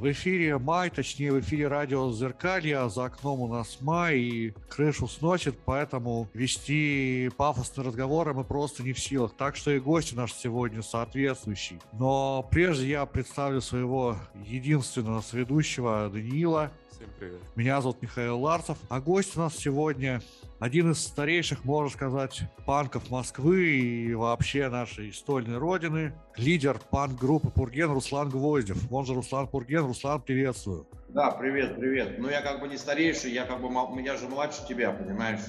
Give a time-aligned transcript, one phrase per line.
[0.00, 5.06] В эфире май, точнее в эфире радио Зеркалья, за окном у нас май и крышу
[5.06, 9.34] сносит, поэтому вести пафосные разговоры мы просто не в силах.
[9.36, 11.80] Так что и гость у нас сегодня соответствующий.
[11.92, 14.16] Но прежде я представлю своего
[14.46, 16.72] единственного сведущего Даниила.
[17.00, 17.40] Всем привет.
[17.56, 20.20] Меня зовут Михаил Ларцев, а гость у нас сегодня
[20.58, 27.90] один из старейших, можно сказать, панков Москвы и вообще нашей стольной родины, лидер панк-группы Пурген
[27.90, 28.76] Руслан Гвоздев.
[28.92, 29.86] Он же Руслан Пурген.
[29.86, 30.86] Руслан, приветствую.
[31.08, 32.18] Да, привет, привет.
[32.18, 35.40] Ну, я как бы не старейший, я как бы, я же младше тебя, понимаешь?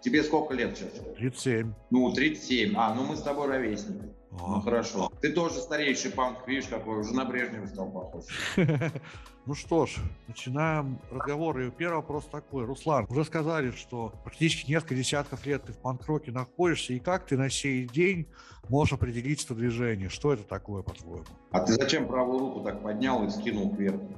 [0.00, 0.92] Тебе сколько лет сейчас?
[1.16, 1.72] 37.
[1.90, 2.74] Ну, 37.
[2.76, 4.04] А, ну мы с тобой ровесники.
[4.32, 4.36] А.
[4.56, 5.10] Ну хорошо.
[5.20, 8.24] Ты тоже старейший панк, видишь, какой уже на Брежнева стал похож.
[9.46, 11.58] Ну что ж, начинаем разговор.
[11.58, 12.66] И первый вопрос такой.
[12.66, 16.92] Руслан, уже сказали, что практически несколько десятков лет ты в панк-роке находишься.
[16.92, 18.28] И как ты на сей день
[18.68, 20.10] можешь определить это движение?
[20.10, 21.24] Что это такое, по-твоему?
[21.50, 24.12] А ты зачем правую руку так поднял и скинул кверху?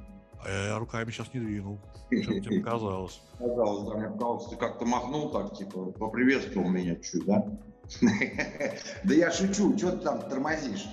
[0.44, 1.78] А я руками сейчас не двинул.
[2.22, 3.20] Что тебе показалось?
[3.38, 7.46] Казалось, да, мне показалось, ты как-то махнул так, типа, поприветствовал меня чуть, да?
[9.04, 10.86] Да я шучу, что ты там тормозишь?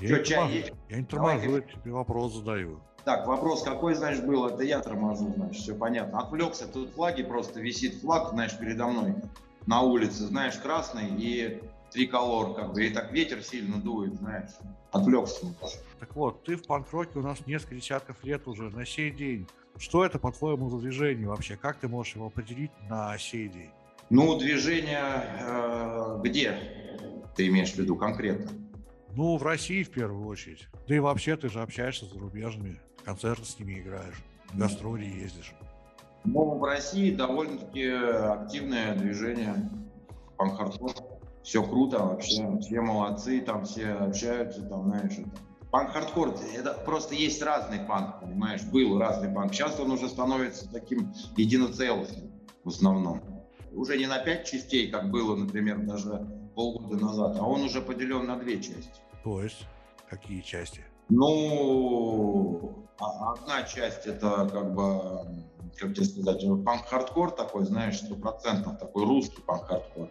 [0.00, 2.80] Я не торможу, я тебе вопрос задаю.
[3.04, 4.46] Так, вопрос какой, значит, был?
[4.46, 6.20] Это я торможу, значит, все понятно.
[6.20, 9.14] Отвлекся, тут флаги просто висит флаг, знаешь, передо мной
[9.66, 14.50] на улице, знаешь, красный и триколор, как бы, и так ветер сильно дует, знаешь.
[14.92, 15.46] Отвлекся.
[15.98, 19.46] Так вот, ты в панк-роке у нас несколько десятков лет уже, на сей день.
[19.76, 21.56] Что это, по-твоему, за движение вообще?
[21.56, 23.70] Как ты можешь его определить на сей день?
[24.10, 26.58] Ну, движение э, где
[27.36, 28.50] ты имеешь в виду конкретно?
[29.14, 30.66] Ну, в России в первую очередь.
[30.86, 34.16] Да и вообще ты же общаешься с зарубежными, концерты с ними играешь,
[34.52, 35.54] в гастроли ездишь.
[36.24, 39.70] Ну, в России довольно-таки активное движение
[40.36, 40.92] панк-хардкор.
[41.48, 45.30] Все круто вообще, все молодцы, там все общаются, там, знаешь, это.
[45.70, 49.54] Панк-хардкор, это просто есть разный панк, понимаешь, был разный панк.
[49.54, 52.30] Сейчас он уже становится таким единоцелостным
[52.64, 53.22] в основном
[53.72, 58.26] уже не на пять частей, как было, например, даже полгода назад, а он уже поделен
[58.26, 59.00] на две части.
[59.24, 59.66] То есть
[60.10, 60.84] какие части?
[61.08, 65.44] Ну, а, одна часть это как бы,
[65.78, 70.10] как тебе сказать, панк-хардкор такой, знаешь, стопроцентно такой русский панк-хардкор.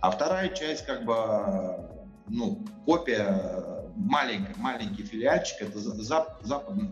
[0.00, 1.14] А вторая часть как бы,
[2.28, 6.88] ну, копия, маленький, маленький филиальчик, это зап, западный,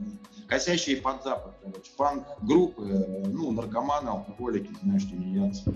[0.48, 2.82] косящие под запад, короче, панк-группы,
[3.26, 5.74] ну, наркоманы, алкоголики, знаешь, тунеядцы.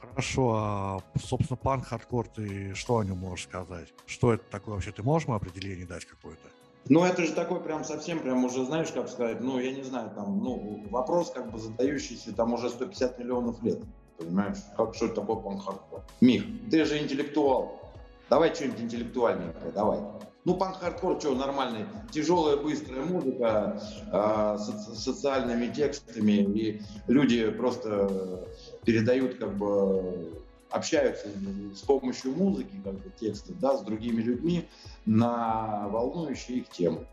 [0.00, 3.88] Хорошо, а, собственно, панк-хардкор, ты что о нем можешь сказать?
[4.06, 4.90] Что это такое вообще?
[4.90, 6.48] Ты можешь ему определение дать какое-то?
[6.88, 10.10] Ну, это же такой прям совсем, прям уже, знаешь, как сказать, ну, я не знаю,
[10.10, 13.78] там, ну, вопрос как бы задающийся там уже 150 миллионов лет,
[14.18, 14.58] понимаешь?
[14.76, 16.02] Как, что это такое панк-хардкор?
[16.20, 17.80] Мих, ты же интеллектуал,
[18.28, 20.00] давай что-нибудь интеллектуальненькое, давай.
[20.44, 28.46] Ну, панк-хардкор, что, нормальный, тяжелая, быстрая музыка э, с, с социальными текстами, и люди просто
[28.84, 30.32] передают, как бы,
[30.70, 31.28] общаются
[31.74, 34.68] с помощью музыки, как бы, текстов, да, с другими людьми
[35.06, 37.06] на волнующие их темы.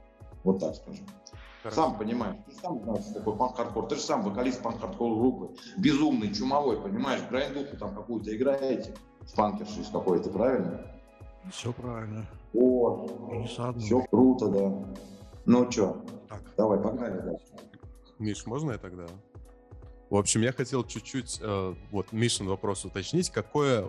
[0.43, 1.05] Вот так скажем.
[1.66, 1.81] Хорошо.
[1.81, 6.31] Сам понимаешь, ты сам знаешь, что такое панк-хардкор, ты же сам вокалист панк-хардкор группы, безумный,
[6.31, 8.94] чумовой, понимаешь, грайндуху там какую-то играете,
[9.26, 10.86] с панкершей с какой-то, правильно?
[11.50, 12.24] Все правильно.
[12.53, 13.08] О,
[13.80, 14.74] все круто, да.
[15.48, 16.06] Ну что,
[16.56, 17.48] давай, погнали дальше.
[18.20, 19.08] Миш, можно я тогда?
[20.12, 23.32] В общем, я хотел чуть-чуть, э, вот, Мишин вопрос уточнить.
[23.32, 23.88] Какое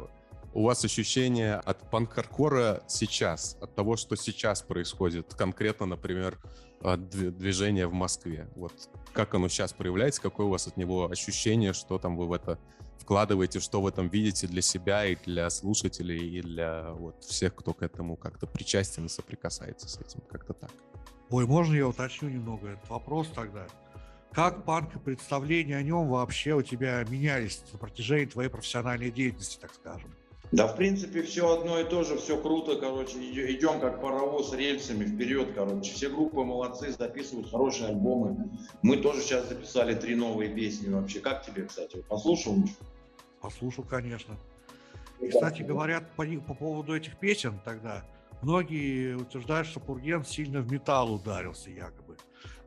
[0.57, 6.39] у вас ощущение от панк-хардкора сейчас, от того, что сейчас происходит, конкретно, например,
[6.81, 8.49] движение в Москве?
[8.57, 8.73] Вот
[9.13, 12.59] как оно сейчас проявляется, какое у вас от него ощущение, что там вы в это
[12.99, 17.75] вкладываете, что в этом видите для себя и для слушателей, и для вот всех, кто
[17.75, 20.71] к этому как-то причастен и соприкасается с этим, как-то так.
[21.29, 23.67] Ой, можно я уточню немного этот вопрос тогда?
[24.33, 29.59] Как панк и представления о нем вообще у тебя менялись на протяжении твоей профессиональной деятельности,
[29.61, 30.15] так скажем?
[30.53, 35.05] Да, в принципе, все одно и то же, все круто, короче, идем как паровоз рельсами
[35.05, 35.93] вперед, короче.
[35.93, 38.51] Все группы молодцы, записывают хорошие альбомы.
[38.83, 41.21] Мы тоже сейчас записали три новые песни вообще.
[41.21, 42.57] Как тебе, кстати, послушал?
[43.41, 44.37] Послушал, конечно.
[45.21, 48.05] И, кстати, говорят по, по поводу этих песен тогда,
[48.43, 52.17] многие утверждают, что Пурген сильно в металл ударился якобы.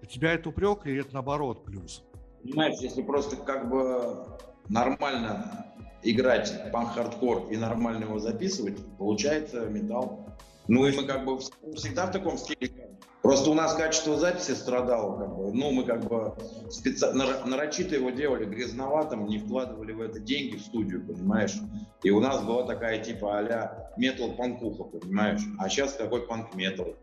[0.01, 2.03] Для тебя это упрек или это наоборот плюс?
[2.41, 4.25] Понимаешь, если просто как бы
[4.67, 5.65] нормально
[6.03, 10.25] играть панк-хардкор и нормально его записывать, получается металл.
[10.67, 11.39] Ну и мы как бы
[11.75, 12.89] всегда в таком стиле.
[13.21, 15.51] Просто у нас качество записи страдало, как бы.
[15.53, 16.33] Ну, мы как бы
[16.69, 17.05] специ...
[17.11, 21.55] нарочито его делали грязноватым, не вкладывали в это деньги в студию, понимаешь?
[22.01, 25.41] И у нас была такая типа а-ля метал-панкуха, понимаешь?
[25.59, 26.95] А сейчас какой панк-метал.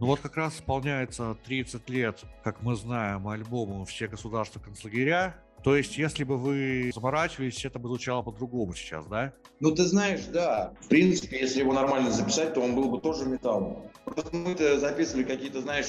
[0.00, 5.36] Ну вот как раз исполняется 30 лет, как мы знаем, альбому «Все государства концлагеря».
[5.62, 9.32] То есть, если бы вы заморачивались, это бы звучало по-другому сейчас, да?
[9.60, 10.74] Ну, ты знаешь, да.
[10.80, 13.84] В принципе, если его нормально записать, то он был бы тоже металлом.
[14.04, 15.86] Просто мы-то записывали какие-то, знаешь,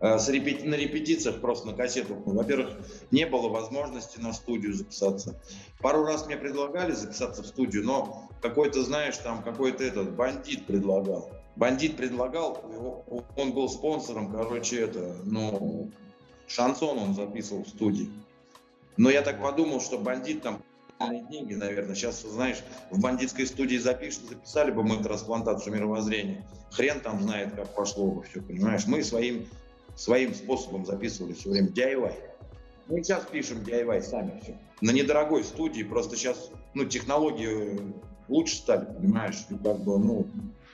[0.00, 0.66] э, с репети...
[0.66, 2.16] на репетициях просто на кассетах.
[2.26, 2.70] Ну, во-первых,
[3.12, 5.40] не было возможности на студию записаться.
[5.80, 11.30] Пару раз мне предлагали записаться в студию, но какой-то, знаешь, там какой-то этот бандит предлагал.
[11.54, 12.64] Бандит предлагал,
[13.36, 15.90] он был спонсором, короче, это, ну,
[16.48, 18.10] шансон он записывал в студии.
[18.96, 20.62] Но я так подумал, что бандит там
[21.30, 21.94] деньги, наверное.
[21.94, 26.46] Сейчас, знаешь, в бандитской студии запишут, записали бы мы трансплантацию мировоззрения.
[26.70, 28.86] Хрен там знает, как пошло бы все, понимаешь.
[28.86, 29.46] Мы своим,
[29.96, 32.14] своим способом записывали все время DIY.
[32.88, 34.58] Мы сейчас пишем DIY сами все.
[34.80, 37.94] На недорогой студии, просто сейчас, ну, технологии
[38.28, 40.26] лучше стали, понимаешь, и как бы, ну,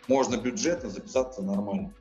[0.07, 1.93] можно бюджетно записаться нормально.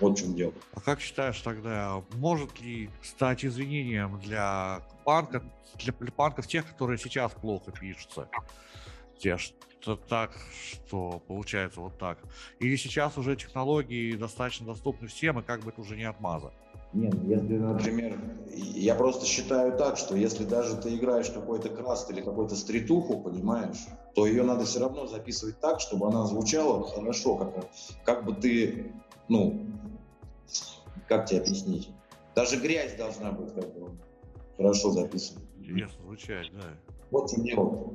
[0.00, 0.52] Вот в чем дело.
[0.74, 5.42] А как считаешь тогда, может ли стать извинением для панка,
[5.76, 8.28] для, для панков тех, которые сейчас плохо пишутся?
[9.18, 10.32] Те, что так,
[10.70, 12.18] что получается вот так.
[12.58, 16.52] Или сейчас уже технологии достаточно доступны всем, и как бы это уже не отмаза?
[16.92, 18.18] Нет, ну, если, например,
[18.54, 23.76] я просто считаю так, что если даже ты играешь какой-то краст или какой-то стритуху, понимаешь,
[24.14, 27.66] то ее надо все равно записывать так, чтобы она звучала хорошо, как,
[28.04, 28.92] как бы ты,
[29.28, 29.66] ну,
[31.08, 31.90] как тебе объяснить?
[32.34, 33.90] Даже грязь должна быть как бы
[34.56, 35.40] хорошо записана.
[35.58, 36.68] Интересно звучать, да.
[37.10, 37.94] Вот в дело.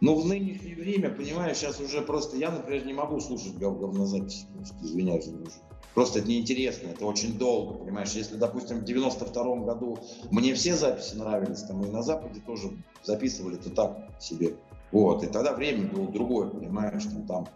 [0.00, 4.46] Но в нынешнее время, понимаешь, сейчас уже просто, я, например, не могу слушать гов говнозаписи,
[4.82, 5.50] извиняюсь уже.
[5.94, 8.12] Просто это неинтересно, это очень долго, понимаешь.
[8.12, 9.98] Если, допустим, в 92 году
[10.30, 12.70] мне все записи нравились, там и на Западе тоже
[13.02, 14.54] записывали это так себе.
[14.90, 17.48] Вот, и тогда время было другое, понимаешь, там, там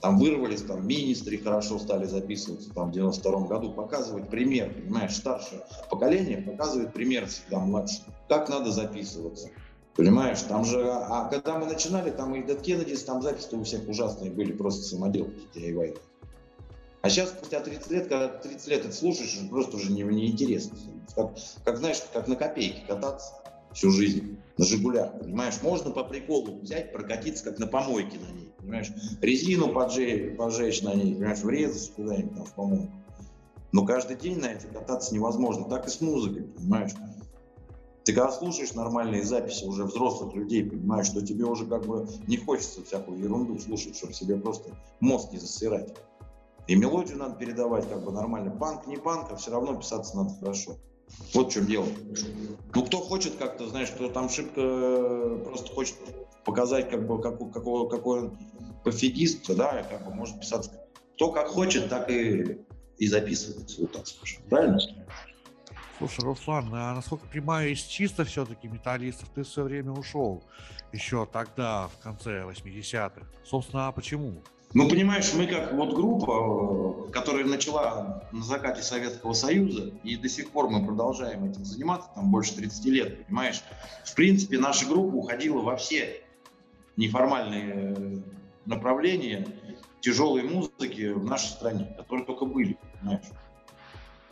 [0.00, 5.62] там вырвались, там министры хорошо стали записываться там, в 92 году, показывать пример, понимаешь, старшее
[5.90, 9.48] поколение показывает пример всегда младше, как надо записываться.
[9.96, 13.86] Понимаешь, там же, а когда мы начинали, там и Dead Kennedys, там записи у всех
[13.88, 15.98] ужасные были, просто самоделки DIY.
[17.02, 20.76] А сейчас, спустя 30 лет, когда 30 лет это слушаешь, просто уже не, неинтересно.
[21.14, 21.32] Как,
[21.64, 23.39] как, знаешь, как на копейке кататься
[23.72, 25.62] всю жизнь на «Жигулях», понимаешь?
[25.62, 28.92] Можно по приколу взять, прокатиться, как на помойке на ней, понимаешь?
[29.20, 31.40] Резину поджечь, поджечь на ней, понимаешь?
[31.40, 32.92] Врезаться куда-нибудь там в помойку.
[33.72, 35.64] Но каждый день на этих кататься невозможно.
[35.64, 36.92] Так и с музыкой, понимаешь?
[38.04, 42.38] Ты когда слушаешь нормальные записи уже взрослых людей, понимаешь, что тебе уже как бы не
[42.38, 44.70] хочется всякую ерунду слушать, чтобы себе просто
[45.00, 45.94] мозг не засирать.
[46.66, 48.50] И мелодию надо передавать как бы нормально.
[48.50, 50.76] Панк, не панк, а все равно писаться надо хорошо.
[51.34, 51.86] Вот в чем дело.
[52.74, 55.96] Ну, кто хочет как-то, знаешь, кто там шибко э, просто хочет
[56.44, 58.38] показать, как бы, какой, какой, какой он
[58.84, 60.72] пофигист, да, как бы может писаться.
[61.14, 62.58] Кто как хочет, так и,
[62.98, 64.42] и записывается, вот так скажем.
[64.48, 64.78] Правильно?
[65.98, 70.42] Слушай, Руслан, а насколько понимаю, из чисто все-таки металлистов ты все время ушел
[70.92, 73.20] еще тогда, в конце 80-х.
[73.44, 74.42] Собственно, а почему?
[74.72, 80.28] Ну, понимаешь, мы как вот группа, э, которая начала на закате Советского Союза, и до
[80.28, 83.62] сих пор мы продолжаем этим заниматься, там больше 30 лет, понимаешь.
[84.04, 86.22] В принципе, наша группа уходила во все
[86.96, 88.16] неформальные э,
[88.64, 89.48] направления
[90.00, 93.26] тяжелой музыки в нашей стране, которые только были, понимаешь.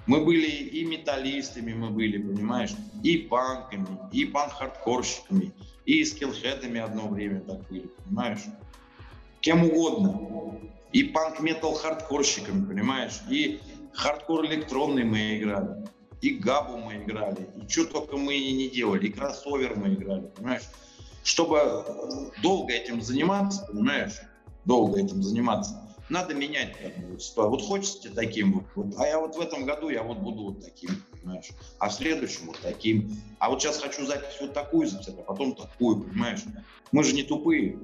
[0.06, 2.70] Мы были и металлистами, мы были, понимаешь,
[3.02, 5.52] и панками, и панк-хардкорщиками,
[5.84, 8.44] и скинхедами одно время так были, понимаешь
[9.40, 10.60] кем угодно.
[10.92, 13.20] И панк-метал хардкорщиками, понимаешь?
[13.28, 13.60] И
[13.92, 15.86] хардкор электронный мы играли.
[16.22, 17.48] И габу мы играли.
[17.56, 19.06] И что только мы не делали.
[19.06, 20.62] И кроссовер мы играли, понимаешь?
[21.22, 24.14] Чтобы э, долго этим заниматься, понимаешь?
[24.64, 25.84] Долго этим заниматься.
[26.08, 26.74] Надо менять
[27.10, 30.64] вот, вот хочется таким вот, а я вот в этом году я вот буду вот
[30.64, 31.50] таким, понимаешь?
[31.78, 33.14] А в следующем вот таким.
[33.38, 36.40] А вот сейчас хочу запись вот такую записать, а потом такую, понимаешь?
[36.92, 37.78] Мы же не тупые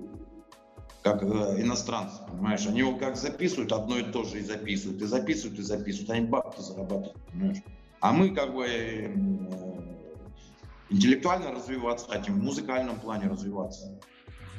[1.04, 2.66] как э, иностранцы, понимаешь?
[2.66, 6.26] Они его как записывают, одно и то же и записывают, и записывают, и записывают, они
[6.26, 7.58] бабки зарабатывают, понимаешь?
[8.00, 9.14] А мы как бы э,
[10.88, 14.00] интеллектуально развиваться хотим, в музыкальном плане развиваться.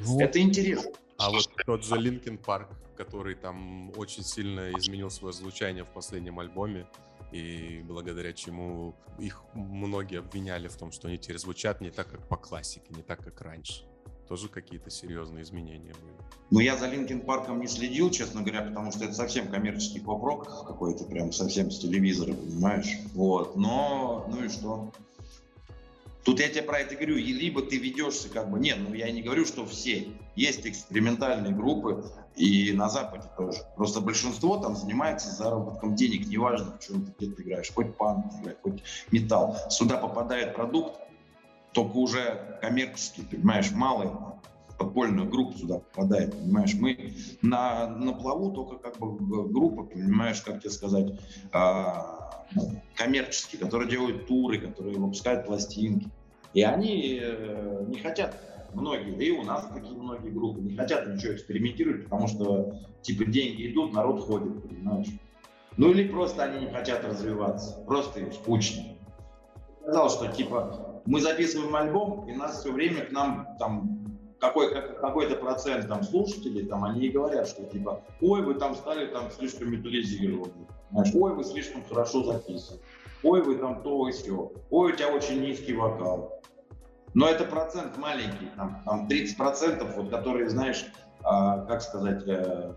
[0.04, 0.92] Ну, Это интересно.
[1.18, 6.38] А вот тот же Linkin Park, который там очень сильно изменил свое звучание в последнем
[6.38, 6.86] альбоме,
[7.32, 12.28] и благодаря чему их многие обвиняли в том, что они теперь звучат не так, как
[12.28, 13.82] по классике, не так, как раньше
[14.28, 16.16] тоже какие-то серьезные изменения были.
[16.50, 20.00] Ну, я за Linkin Park ом не следил, честно говоря, потому что это совсем коммерческий
[20.00, 22.98] поп-рок какой-то, прям совсем с телевизора, понимаешь?
[23.14, 24.92] Вот, но, ну и что?
[26.24, 29.10] Тут я тебе про это говорю, и либо ты ведешься как бы, нет, ну я
[29.12, 30.08] не говорю, что все.
[30.34, 32.04] Есть экспериментальные группы,
[32.34, 33.60] и на Западе тоже.
[33.76, 38.26] Просто большинство там занимается заработком денег, неважно, в чем ты где ты играешь, хоть панк
[38.62, 39.56] хоть металл.
[39.70, 40.98] Сюда попадает продукт,
[41.76, 44.08] только уже коммерческий, понимаешь, малый,
[44.78, 46.72] подпольную группу сюда попадает, понимаешь.
[46.72, 51.20] Мы на, на плаву только как бы группа, понимаешь, как тебе сказать,
[51.52, 52.46] а,
[52.94, 56.08] коммерческие, которые делают туры, которые выпускают пластинки.
[56.54, 58.40] И они э, не хотят,
[58.72, 63.70] многие, и у нас такие многие группы, не хотят ничего экспериментировать, потому что, типа, деньги
[63.70, 65.08] идут, народ ходит, понимаешь.
[65.76, 68.82] Ну или просто они не хотят развиваться, просто им скучно.
[69.82, 74.06] Сказал, что, типа, мы записываем альбом, и нас все время к нам там
[74.38, 79.06] какой, какой-то процент там слушателей, там они и говорят, что типа, ой, вы там стали
[79.06, 82.80] там слишком металлизированы, ой, вы слишком хорошо записаны,
[83.22, 86.42] ой, вы там то и все, ой, у тебя очень низкий вокал.
[87.14, 90.84] Но это процент маленький, там, там 30 процентов, вот, которые, знаешь,
[91.22, 92.74] а, как сказать, э,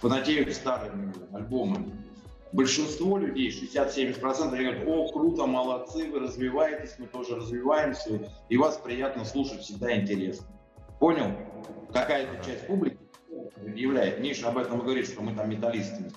[0.00, 2.05] фанатеют старыми альбомами
[2.52, 8.76] большинство людей, 60-70%, они говорят, о, круто, молодцы, вы развиваетесь, мы тоже развиваемся, и вас
[8.76, 10.46] приятно слушать, всегда интересно.
[10.98, 11.32] Понял?
[11.92, 12.98] Какая-то часть публики
[13.74, 14.20] являет.
[14.20, 16.10] Миша об этом говорит, что мы там металлисты.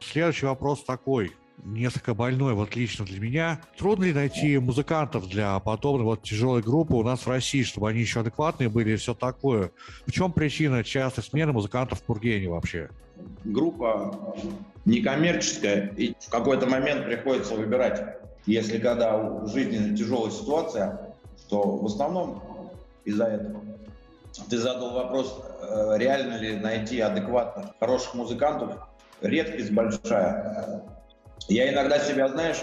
[0.00, 1.32] Следующий вопрос такой
[1.64, 3.60] несколько больной, вот лично для меня.
[3.76, 8.00] Трудно ли найти музыкантов для подобной вот тяжелой группы у нас в России, чтобы они
[8.00, 9.70] еще адекватные были и все такое?
[10.06, 12.90] В чем причина частой смены музыкантов в Пургене вообще?
[13.44, 14.34] Группа
[14.84, 18.18] некоммерческая, и в какой-то момент приходится выбирать.
[18.46, 21.14] Если когда жизни тяжелая ситуация,
[21.48, 22.42] то в основном
[23.04, 23.60] из-за этого.
[24.48, 28.76] Ты задал вопрос, э, реально ли найти адекватных, хороших музыкантов.
[29.20, 30.82] Редкость большая.
[31.48, 32.58] Я иногда себя, знаешь,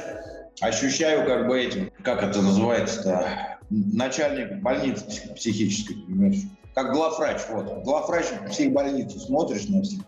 [0.61, 6.43] ощущаю как бы этим, как это называется-то, начальник больницы психической, понимаешь?
[6.73, 7.83] Как главврач, вот.
[7.83, 10.01] Главврач психбольницы, смотришь на всех,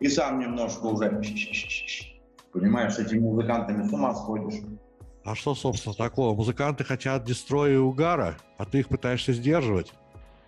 [0.00, 1.22] и сам немножко уже,
[2.52, 4.60] понимаешь, с этими музыкантами с ума сходишь.
[5.24, 6.34] А что, собственно, такого?
[6.34, 9.92] Музыканты хотят дестроя и угара, а ты их пытаешься сдерживать?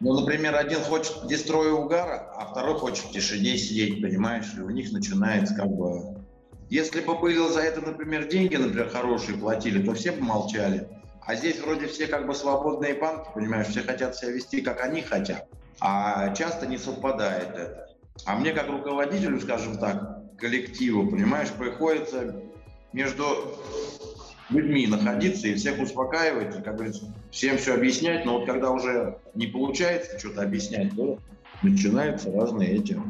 [0.00, 4.54] Ну, например, один хочет дестроя угара, а второй хочет в тишине сидеть, понимаешь?
[4.56, 6.20] И у них начинается как бы
[6.70, 10.88] если бы были за это, например, деньги, например, хорошие платили, то все бы молчали.
[11.26, 15.02] А здесь вроде все как бы свободные банки, понимаешь, все хотят себя вести, как они
[15.02, 15.48] хотят.
[15.80, 17.89] А часто не совпадает это.
[18.26, 22.36] А мне как руководителю, скажем так, коллективу, понимаешь, приходится
[22.92, 23.24] между
[24.50, 29.18] людьми находиться и всех успокаивать, и, как говорится, всем все объяснять, но вот когда уже
[29.34, 31.18] не получается что-то объяснять, то
[31.62, 33.00] начинаются разные эти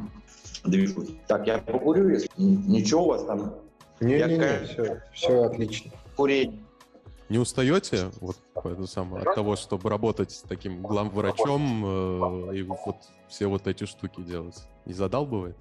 [0.65, 1.11] движусь.
[1.27, 3.55] Так, я покурю, если ничего у вас там?
[4.01, 5.91] Не-не-не, не, все, все отлично.
[6.17, 6.59] Курение.
[7.31, 12.97] Не устаете вот, это самое, от того, чтобы работать с таким главврачом э, и вот
[13.29, 14.57] все вот эти штуки делать?
[14.85, 15.57] Не задалбывает?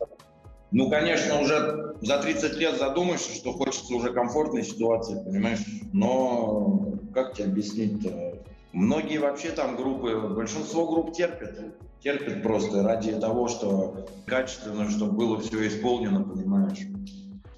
[0.72, 5.60] Ну, конечно, уже за 30 лет задумаешься, что хочется уже комфортной ситуации, понимаешь?
[5.94, 8.40] Но как тебе объяснить-то?
[8.74, 11.60] Многие вообще там группы, большинство групп терпят.
[12.02, 16.80] Терпят просто ради того, что качественно, чтобы было все исполнено, понимаешь.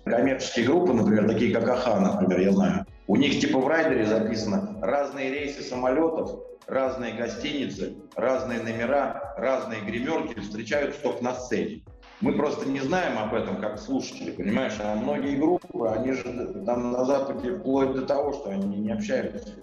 [0.04, 2.86] Коммерческие группы, например, такие как Аха, например, я знаю.
[3.12, 6.32] У них типа в райдере записано разные рейсы самолетов,
[6.66, 11.84] разные гостиницы, разные номера, разные гримерки встречаются только на сцене.
[12.22, 14.78] Мы просто не знаем об этом как слушатели, понимаешь?
[14.80, 16.24] А многие группы, они же
[16.66, 19.56] там на Западе вплоть до того, что они не общаются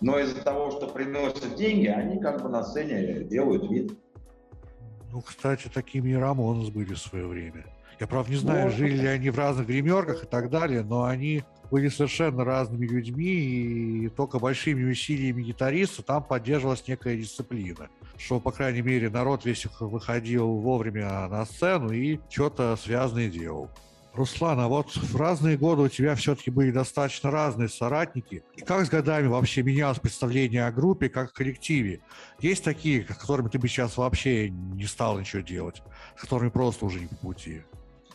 [0.00, 3.98] но из-за того, что приносят деньги, они как бы на сцене делают вид.
[5.10, 7.66] Ну, кстати, такими и Рамонс были в свое время.
[7.98, 11.02] Я, правда, не знаю, ну, жили ли они в разных гримерках и так далее, но
[11.02, 17.88] они были совершенно разными людьми, и только большими усилиями гитариста там поддерживалась некая дисциплина.
[18.16, 23.70] Что, по крайней мере, народ весь выходил вовремя на сцену и что-то связанное делал.
[24.18, 28.42] Руслан, а вот в разные годы у тебя все-таки были достаточно разные соратники.
[28.56, 32.00] И как с годами вообще менялось представление о группе, как о коллективе?
[32.40, 35.82] Есть такие, с которыми ты бы сейчас вообще не стал ничего делать,
[36.16, 37.62] с которыми просто уже не по пути?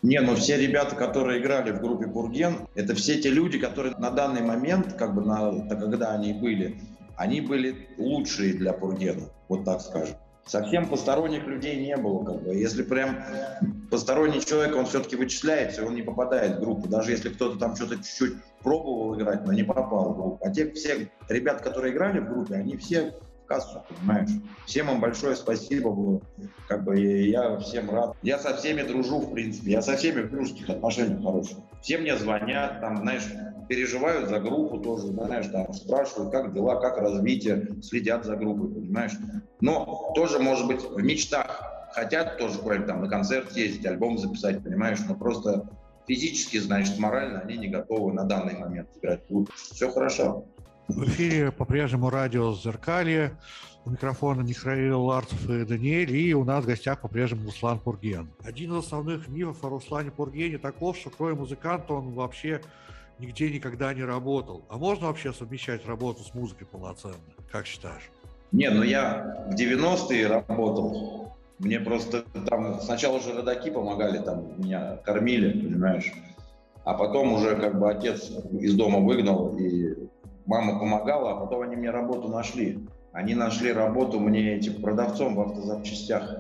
[0.04, 4.12] Не, ну все ребята, которые играли в группе Бурген, это все те люди, которые на
[4.12, 6.78] данный момент, как бы на, когда они были,
[7.16, 10.18] они были лучшие для Бургена, вот так скажем.
[10.46, 12.26] Совсем посторонних людей не было.
[12.26, 12.54] Как бы.
[12.54, 13.24] Если прям
[13.90, 16.90] посторонний человек, он все-таки вычисляется, он не попадает в группу.
[16.90, 20.46] Даже если кто-то там что-то чуть-чуть пробовал играть, но не попал в группу.
[20.46, 23.14] А те все ребята, которые играли в группе, они все
[23.54, 24.30] кассу, понимаешь?
[24.66, 26.22] Всем им большое спасибо.
[26.68, 28.16] Как бы я всем рад.
[28.22, 29.72] Я со всеми дружу, в принципе.
[29.72, 31.58] Я со всеми в дружеских отношениях хороших.
[31.82, 33.24] Все мне звонят, там, знаешь,
[33.70, 39.14] переживают за группу тоже, знаешь, там, спрашивают, как дела, как развитие, следят за группой, понимаешь?
[39.62, 44.64] Но тоже, может быть, в мечтах хотят тоже куда-нибудь там на концерт ездить, альбом записать,
[44.64, 45.00] понимаешь?
[45.08, 45.70] Но просто
[46.08, 49.22] физически, значит, морально они не готовы на данный момент играть
[49.72, 50.46] Все хорошо.
[50.90, 53.38] В эфире по-прежнему радио «Зеркалье».
[53.86, 56.14] У микрофона Михаил Ларцев и Даниэль.
[56.16, 58.30] И у нас в гостях по-прежнему Руслан Пурген.
[58.44, 62.62] Один из основных мифов о Руслане Пургене таков, что кроме музыканта он вообще
[63.18, 64.64] нигде никогда не работал.
[64.70, 67.16] А можно вообще совмещать работу с музыкой полноценно?
[67.50, 68.10] Как считаешь?
[68.52, 71.34] Не, ну я в 90-е работал.
[71.60, 76.12] Мне просто там сначала уже родаки помогали, там меня кормили, понимаешь.
[76.84, 80.10] А потом уже как бы отец из дома выгнал, и
[80.46, 82.88] мама помогала, а потом они мне работу нашли.
[83.12, 86.38] Они нашли работу мне этим продавцом в автозапчастях.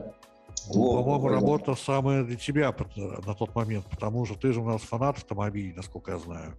[0.74, 2.74] Ну, по-моему, работа самая для тебя
[3.26, 6.54] на тот момент, потому что ты же у нас фанат автомобилей, насколько я знаю.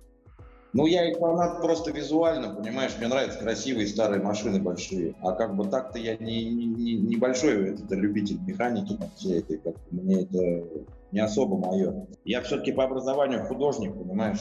[0.74, 5.14] Ну, я и фанат просто визуально, понимаешь, мне нравятся красивые старые машины большие.
[5.22, 9.76] А как бы так-то я не, не, не большой это, любитель механики, всей этой, как
[9.92, 10.64] мне это
[11.12, 12.06] не особо мое.
[12.24, 14.40] Я все-таки по образованию художник, понимаешь.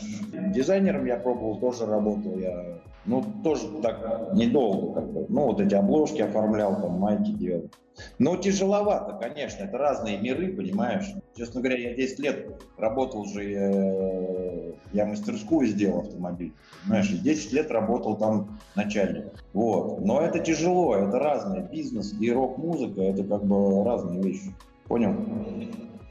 [0.55, 2.35] Дизайнером я пробовал, тоже работал.
[2.39, 5.25] Я ну, тоже так недолго, как бы.
[5.29, 7.69] Ну, вот эти обложки оформлял, там, майки делал.
[8.17, 11.13] Но тяжеловато, конечно, это разные миры, понимаешь.
[11.35, 17.53] Честно говоря, я 10 лет работал же, э, я мастерскую сделал автомобиль, понимаешь, и 10
[17.53, 19.25] лет работал там начальник.
[19.53, 20.01] Вот.
[20.01, 21.67] Но это тяжело, это разное.
[21.67, 24.53] Бизнес и рок-музыка, это как бы разные вещи.
[24.87, 25.15] Понял?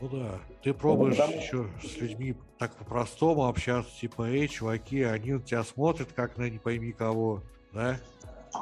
[0.03, 0.41] Ну да.
[0.65, 1.39] Ты пробуешь Потому...
[1.39, 6.51] еще с людьми так по-простому общаться, типа, эй, чуваки, они на тебя смотрят, как на
[6.51, 7.41] не пойми кого,
[7.73, 7.99] да?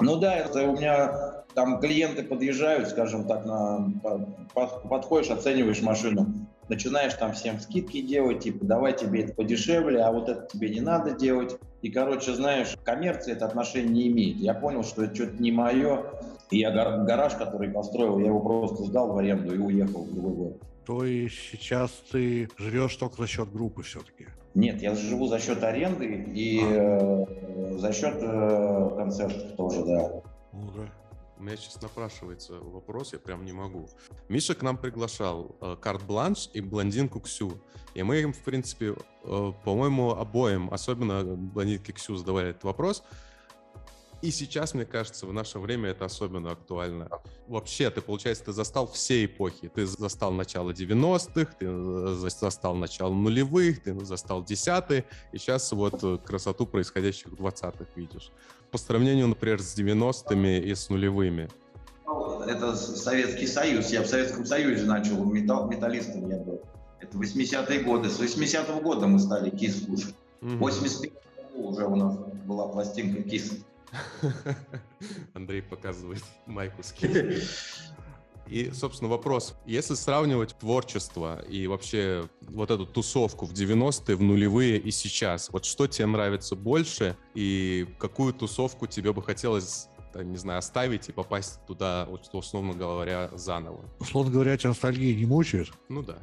[0.03, 3.91] Ну да, это у меня там клиенты подъезжают, скажем так, на,
[4.55, 6.27] подходишь, оцениваешь машину,
[6.69, 10.83] начинаешь там всем скидки делать, типа, давай тебе это подешевле, а вот это тебе не
[10.83, 11.59] надо делать.
[11.81, 14.37] И, короче, знаешь, коммерция это отношение не имеет.
[14.37, 16.05] Я понял, что это что-то не мое,
[16.51, 20.35] и я гараж, который построил, я его просто сдал в аренду и уехал в другой
[20.35, 20.70] город.
[20.87, 24.29] То есть сейчас ты живешь только за счет группы все-таки?
[24.55, 27.27] Нет, я живу за счет аренды и а.
[27.27, 30.23] э, за счет э, концертов тоже, да.
[30.53, 30.93] Ну да.
[31.41, 33.89] У меня сейчас напрашивается вопрос, я прям не могу.
[34.28, 37.52] Миша к нам приглашал э, карт-бланш и блондинку Ксю.
[37.95, 43.04] И мы им, в принципе, э, по-моему, обоим, особенно блондинке Ксю, задавали этот вопрос.
[44.23, 47.09] И сейчас, мне кажется, в наше время это особенно актуально.
[47.49, 49.71] Вообще, ты, получается, ты застал все эпохи.
[49.75, 56.04] Ты застал начало 90-х, ты э, застал начало нулевых, ты застал десятые, и сейчас вот
[56.04, 58.30] э, красоту происходящих в 20-х видишь.
[58.71, 61.49] По сравнению, например, с 90-ми и с нулевыми.
[62.47, 63.91] Это Советский Союз.
[63.91, 66.61] Я в Советском Союзе начал металл, металлистом я был.
[67.00, 68.11] Это 80-е годы.
[68.11, 70.15] С 80-го года мы стали КИС слушать.
[70.43, 70.56] Mm-hmm.
[70.59, 71.13] 85
[71.54, 73.52] уже у нас была пластинка КИС.
[75.35, 76.95] Андрей показывает майку с
[78.47, 79.55] И, собственно, вопрос.
[79.65, 85.65] Если сравнивать творчество и вообще вот эту тусовку в 90-е, в нулевые и сейчас, вот
[85.65, 91.65] что тебе нравится больше и какую тусовку тебе бы хотелось не знаю, оставить и попасть
[91.67, 93.85] туда, вот, условно говоря, заново?
[94.00, 95.69] Условно говоря, тебя ностальгия не мучает?
[95.89, 96.19] Ну да.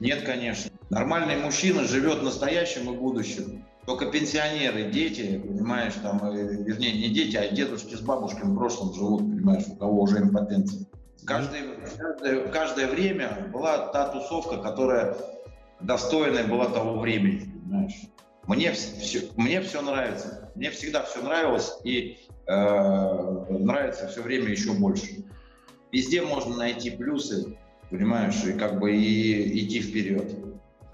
[0.00, 0.70] Нет, конечно.
[0.90, 3.64] Нормальный мужчина живет настоящим и будущим.
[3.86, 8.92] Только пенсионеры, дети, понимаешь, там, э, вернее, не дети, а дедушки с бабушками в прошлом
[8.92, 10.86] живут, понимаешь, у кого уже импотенция.
[11.24, 11.62] Каждое,
[11.96, 15.16] каждое, каждое время была та тусовка, которая
[15.80, 18.00] достойная была того времени, понимаешь.
[18.48, 20.50] Мне все, мне все нравится.
[20.56, 25.24] Мне всегда все нравилось и э, нравится все время еще больше.
[25.92, 27.56] Везде можно найти плюсы,
[27.90, 30.45] понимаешь, и как бы и идти вперед.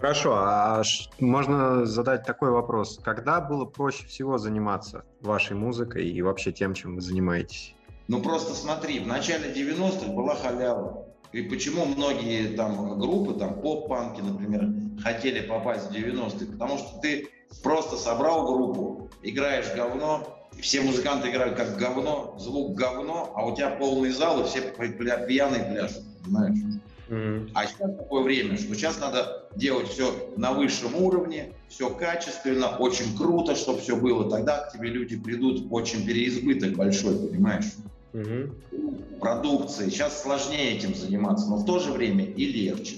[0.02, 0.82] Хорошо, а
[1.20, 2.98] можно задать такой вопрос.
[3.04, 7.76] Когда было проще всего заниматься вашей музыкой и вообще тем, чем вы занимаетесь?
[8.08, 11.06] Ну просто смотри, в начале 90-х была халява.
[11.30, 14.70] И почему многие там группы, там поп-панки, например,
[15.04, 16.48] хотели попасть в 90-е?
[16.48, 17.28] Потому что ты
[17.62, 20.26] просто собрал группу, играешь говно,
[20.60, 25.62] все музыканты играют как говно, звук говно, а у тебя полный зал, и все пьяные
[25.62, 26.81] пляшут, понимаешь?
[27.12, 27.51] Mm-hmm.
[27.53, 33.14] А сейчас такое время, что сейчас надо делать все на высшем уровне, все качественно, очень
[33.14, 34.31] круто, чтобы все было.
[34.31, 37.66] Тогда к тебе люди придут, очень переизбыток большой, понимаешь?
[38.14, 39.18] Mm-hmm.
[39.20, 39.90] Продукции.
[39.90, 42.96] Сейчас сложнее этим заниматься, но в то же время и легче.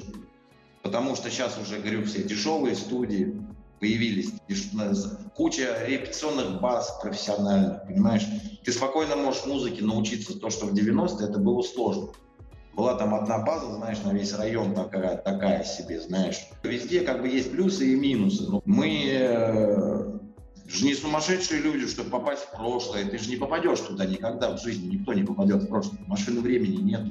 [0.83, 3.35] Потому что сейчас уже, говорю, все дешевые студии,
[3.81, 4.31] появились,
[5.35, 8.27] куча репетиционных баз профессиональных, понимаешь?
[8.65, 12.11] Ты спокойно можешь музыке научиться то, что в 90-е это было сложно.
[12.75, 16.41] Была там одна база, знаешь, на весь район такая, такая себе, знаешь.
[16.65, 18.51] Везде как бы есть плюсы и минусы.
[18.51, 20.19] Но мы э,
[20.67, 23.05] же не сумасшедшие люди, чтобы попасть в прошлое.
[23.05, 24.97] Ты же не попадешь туда никогда в жизни.
[24.97, 26.01] Никто не попадет в прошлое.
[26.07, 27.03] Машины времени нет.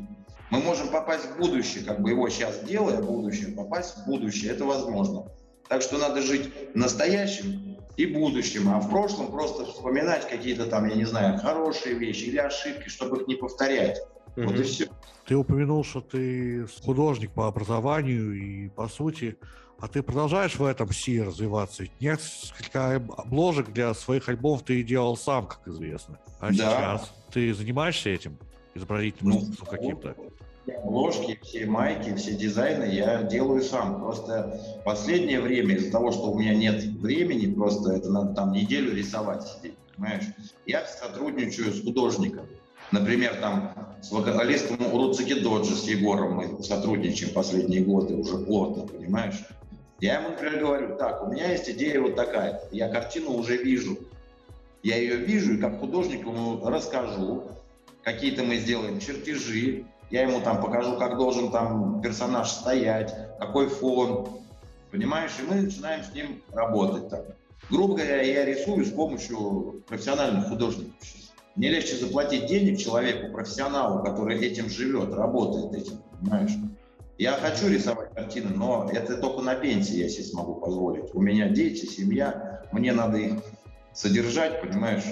[0.50, 4.52] Мы можем попасть в будущее, как бы его сейчас делая, будущее, попасть в будущее.
[4.52, 5.28] Это возможно.
[5.70, 10.96] Так что надо жить настоящим и будущим, а в прошлом просто вспоминать какие-то там, я
[10.96, 14.00] не знаю, хорошие вещи или ошибки, чтобы их не повторять.
[14.36, 14.46] Mm-hmm.
[14.46, 14.88] Вот и все.
[15.26, 19.38] Ты упомянул, что ты художник по образованию и по сути,
[19.80, 21.84] а ты продолжаешь в этом си развиваться?
[22.00, 26.20] Несколько обложек для своих альбомов ты делал сам, как известно.
[26.40, 26.54] А да.
[26.54, 28.38] сейчас ты занимаешься этим?
[28.76, 30.16] Изобразительным ну, искусством каким-то?
[30.78, 34.00] Обложки, все майки, все дизайны я делаю сам.
[34.00, 38.96] Просто последнее время из-за того, что у меня нет времени, просто это надо там неделю
[38.96, 40.24] рисовать сидеть, понимаешь?
[40.66, 42.46] Я сотрудничаю с художником.
[42.94, 49.44] Например, там с вокалистом Уруцики Доджи с Егором мы сотрудничаем последние годы уже плотно, понимаешь?
[50.00, 53.98] Я ему, например, говорю, так, у меня есть идея вот такая, я картину уже вижу.
[54.84, 57.46] Я ее вижу и как художник ему расскажу,
[58.04, 64.28] какие-то мы сделаем чертежи, я ему там покажу, как должен там персонаж стоять, какой фон,
[64.92, 67.22] понимаешь, и мы начинаем с ним работать там.
[67.72, 70.94] Грубо говоря, я рисую с помощью профессиональных художников.
[71.56, 76.52] Мне легче заплатить денег человеку, профессионалу, который этим живет, работает этим, понимаешь?
[77.20, 81.14] Я хочу рисовать картины, но это только на пенсии я себе смогу позволить.
[81.14, 83.34] У меня дети, семья, мне надо их
[83.94, 85.04] содержать, понимаешь?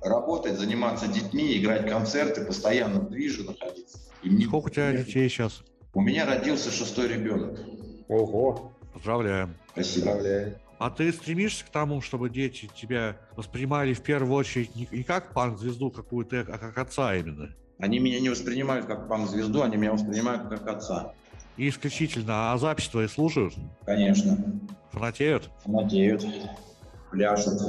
[0.00, 3.98] Работать, заниматься детьми, играть концерты, постоянно в движе находиться.
[4.22, 4.46] И мне...
[4.46, 5.62] Сколько у тебя детей сейчас?
[5.92, 7.60] У меня родился шестой ребенок.
[8.08, 8.72] Ого.
[8.94, 9.54] Поздравляем.
[9.72, 10.06] Спасибо.
[10.06, 10.58] Поздравляю.
[10.78, 15.32] А ты стремишься к тому, чтобы дети тебя воспринимали в первую очередь не, не как
[15.32, 17.54] панк-звезду какую-то, а как отца именно?
[17.78, 21.12] Они меня не воспринимают как панк-звезду, они меня воспринимают как отца.
[21.56, 22.52] И исключительно.
[22.52, 23.54] А запись твои слушают?
[23.84, 24.36] Конечно.
[24.92, 25.50] Фанатеют?
[25.64, 26.26] Фанатеют.
[27.10, 27.60] Пляшут.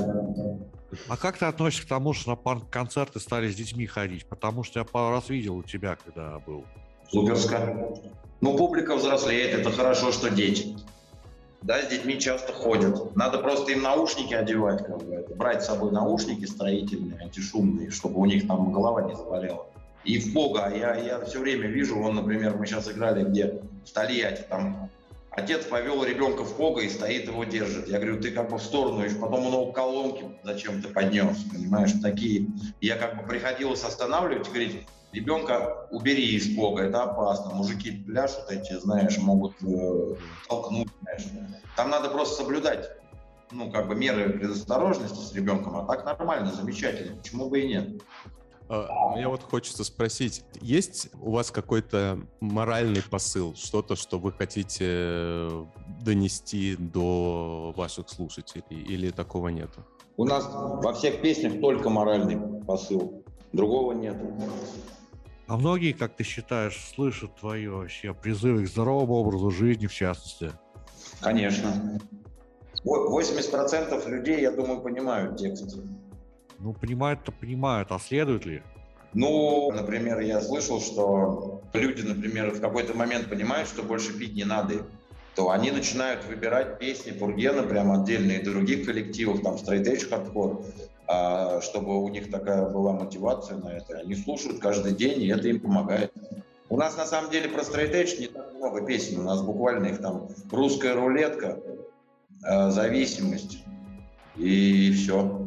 [1.08, 4.26] А как ты относишься к тому, что на панк-концерты стали с детьми ходить?
[4.26, 6.66] Потому что я пару раз видел у тебя, когда был.
[7.12, 7.94] Суперска.
[8.42, 10.76] Ну, публика взрослеет, это хорошо, что дети.
[11.66, 13.16] Да, с детьми часто ходят.
[13.16, 18.26] Надо просто им наушники одевать, как бы, брать с собой наушники строительные, антишумные, чтобы у
[18.26, 19.66] них там голова не заболела.
[20.04, 23.92] И в Бога, я, я все время вижу, он, например, мы сейчас играли где в
[23.92, 24.92] Тольятти, там
[25.32, 27.90] Отец повел ребенка в пога и стоит его держит.
[27.90, 31.36] Я говорю, ты как бы в сторону, и потом он его колонки зачем ты поднес,
[31.52, 32.48] понимаешь, такие.
[32.80, 37.54] Я как бы приходилось останавливать и говорить, ребенка убери из пога, это опасно.
[37.54, 40.16] Мужики пляшут эти, знаешь, могут э,
[40.48, 41.24] толкнуть, знаешь.
[41.76, 42.90] Там надо просто соблюдать,
[43.52, 48.02] ну, как бы меры предосторожности с ребенком, а так нормально, замечательно, почему бы и нет.
[48.68, 55.50] А, мне вот хочется спросить, есть у вас какой-то моральный посыл, что-то, что вы хотите
[56.02, 59.86] донести до ваших слушателей, или такого нету?
[60.18, 63.24] У нас во всех песнях только моральный посыл,
[63.54, 64.18] другого нет.
[65.48, 70.52] А многие, как ты считаешь, слышат твои вообще призывы к здоровому образу жизни, в частности?
[71.22, 72.00] Конечно.
[72.84, 75.78] 80% людей, я думаю, понимают текст.
[76.60, 78.64] Ну, понимают-то понимают, а следует ли?
[79.14, 84.46] Ну, например, я слышал, что люди, например, в какой-то момент понимают, что больше пить не
[84.46, 84.88] надо,
[85.36, 90.66] то они начинают выбирать песни Пургена, прям отдельные других коллективов, там, Straight Edge Hardcore,
[91.08, 94.00] а, чтобы у них такая была мотивация на это.
[94.00, 96.12] Они слушают каждый день, и это им помогает.
[96.70, 100.02] У нас на самом деле про Edge не так много песен, у нас буквально их
[100.02, 101.60] там «Русская рулетка»,
[102.42, 103.64] «Зависимость»
[104.36, 105.46] и все.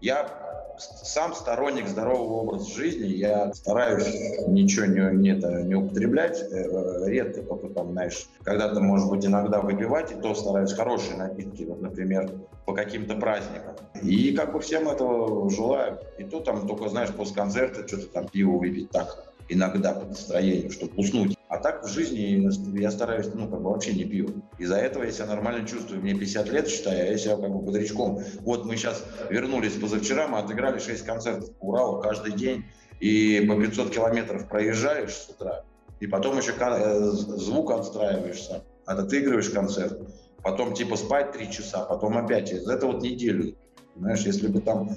[0.00, 0.49] Я
[0.80, 3.06] сам сторонник здорового образа жизни.
[3.08, 4.06] Я стараюсь
[4.46, 6.42] ничего не, не, это, не употреблять.
[6.50, 11.64] Э, редко только там, знаешь, когда-то, может быть, иногда выпивать, и то стараюсь хорошие напитки,
[11.64, 12.30] вот, например,
[12.66, 13.76] по каким-то праздникам.
[14.02, 15.98] И как бы всем этого желаю.
[16.18, 20.70] И то там только, знаешь, после концерта что-то там пиво выпить так иногда по настроению,
[20.70, 21.36] чтобы уснуть.
[21.50, 24.28] А так в жизни я стараюсь, ну, как бы вообще не пью.
[24.58, 26.00] Из-за этого я себя нормально чувствую.
[26.00, 28.20] Мне 50 лет, считаю, а я себя как бы бодрячком.
[28.42, 32.66] Вот мы сейчас вернулись позавчера, мы отыграли 6 концертов по Уралу каждый день.
[33.00, 35.64] И по 500 километров проезжаешь с утра,
[35.98, 39.98] и потом еще э, звук отстраиваешься, отыгрываешь концерт,
[40.42, 42.52] потом типа спать 3 часа, потом опять.
[42.52, 43.56] Из этого вот неделю.
[43.96, 44.88] Знаешь, если бы там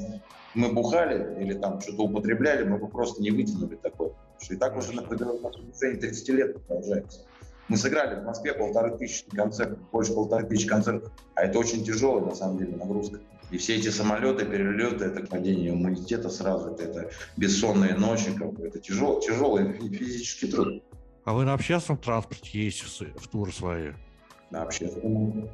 [0.53, 4.11] мы бухали или там что-то употребляли, мы бы просто не вытянули такое.
[4.43, 7.21] Что и так уже на протяжении 30 лет продолжается.
[7.69, 11.13] Мы сыграли в Москве полторы тысячи концертов, больше полторы тысячи концертов.
[11.35, 13.21] А это очень тяжелая, на самом деле, нагрузка.
[13.51, 18.67] И все эти самолеты, перелеты, это падение иммунитета сразу, это, это бессонные ночи, как бы,
[18.67, 20.83] это тяжелый, тяжелый физический труд.
[21.23, 23.91] А вы на общественном транспорте ездите в туры свои?
[24.51, 25.49] На общественном.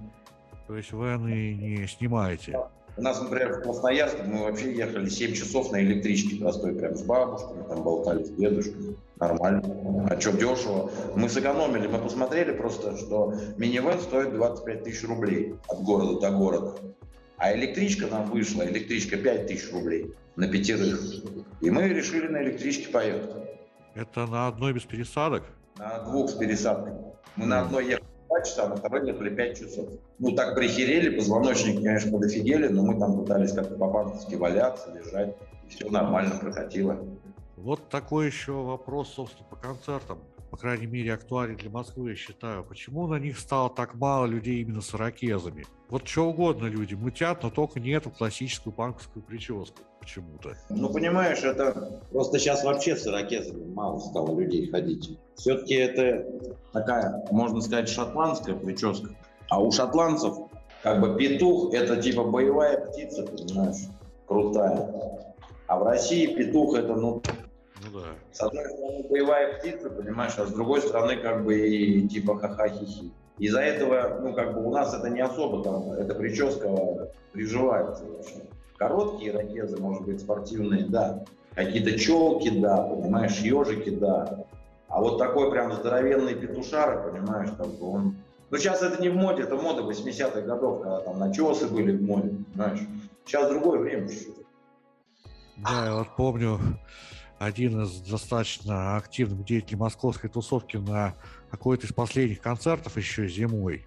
[0.67, 2.57] То есть вы не, не снимаете?
[2.99, 7.01] У нас, например, в Красноярске мы вообще ехали 7 часов на электричке простой, прям с
[7.01, 8.97] бабушками, там болтали с дедушкой.
[9.15, 10.07] Нормально.
[10.11, 10.91] А что дешево?
[11.15, 16.75] Мы сэкономили, мы посмотрели просто, что минивэн стоит 25 тысяч рублей от города до города.
[17.37, 20.99] А электричка нам вышла, электричка 5 тысяч рублей на пятерых.
[21.61, 23.31] И мы решили на электричке поехать.
[23.95, 25.43] Это на одной без пересадок?
[25.77, 26.99] На двух с пересадками.
[27.37, 29.87] Мы на одной ехали 2 часа, на второй ехали 5 часов.
[30.19, 35.35] Ну, так прихерели, позвоночники, конечно, подофигели, но мы там пытались как-то по-панковски валяться, лежать.
[35.67, 36.97] Все нормально прокатило.
[37.57, 40.19] Вот такой еще вопрос, собственно, по концертам.
[40.51, 42.63] По крайней мере, актуален для Москвы, я считаю.
[42.63, 45.65] Почему на них стало так мало людей именно с ирокезами?
[45.89, 50.55] Вот что угодно люди мутят, но только не эту классическую панковскую прическу почему-то.
[50.69, 55.19] Ну, понимаешь, это просто сейчас вообще с ирокезами мало стало людей ходить.
[55.35, 56.25] Все-таки это
[56.73, 59.09] такая, можно сказать, шотландская прическа.
[59.49, 60.35] А у шотландцев
[60.81, 63.87] как бы петух– это типа боевая птица, понимаешь,
[64.27, 64.93] крутая.
[65.67, 67.21] А в России петух– это, ну
[67.99, 68.15] да.
[68.31, 73.11] С одной стороны, боевая птица, понимаешь, а с другой стороны, как бы и типа ха-ха-хи-хи.
[73.37, 78.41] Из-за этого, ну, как бы у нас это не особо там, эта прическа приживается вообще.
[78.77, 81.23] Короткие ракезы, может быть, спортивные, да.
[81.53, 84.45] Какие-то челки, да, понимаешь, ежики, да.
[84.87, 88.15] А вот такой прям здоровенный петушара, понимаешь, как бы он...
[88.49, 92.01] Ну, сейчас это не в моде, это мода 80-х годов, когда там начесы были в
[92.01, 92.79] моде, понимаешь.
[93.25, 94.35] Сейчас другое время чуть-чуть.
[95.57, 96.59] Да, я вот помню,
[97.39, 101.15] один из достаточно активных деятелей московской тусовки на
[101.49, 103.85] какой-то из последних концертов еще зимой.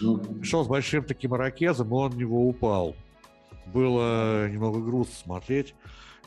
[0.00, 2.96] Ну, Шел с большим таким ирокезом, и он в него упал.
[3.66, 5.74] Было немного грустно смотреть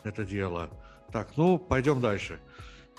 [0.04, 0.70] это дело.
[1.12, 2.40] Так, ну, пойдем дальше.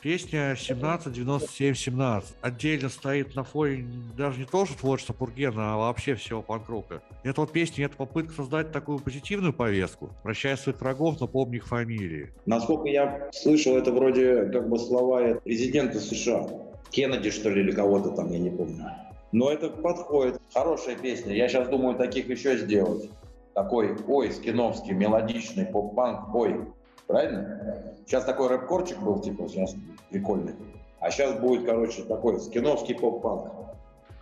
[0.01, 3.85] Песня 1797-17 отдельно стоит на фоне
[4.17, 7.03] даже не тоже творчества Пургена, а вообще всего панк-рока.
[7.25, 11.67] Это вот песня, это попытка создать такую позитивную повестку, прощая своих врагов, но помни их
[11.67, 12.33] фамилии.
[12.47, 16.47] Насколько я слышал, это вроде как бы слова президента США.
[16.91, 18.85] Кеннеди, что ли, или кого-то там, я не помню.
[19.33, 20.41] Но это подходит.
[20.55, 21.35] Хорошая песня.
[21.35, 23.11] Я сейчас думаю таких еще сделать.
[23.53, 26.69] Такой, ой, скиновский, мелодичный поп-панк, ой,
[27.09, 27.95] Правильно?
[28.07, 29.75] Сейчас такой рэп-корчик был, типа, сейчас
[30.11, 30.55] прикольный.
[31.01, 33.51] А сейчас будет, короче, такой скиновский поп-панк.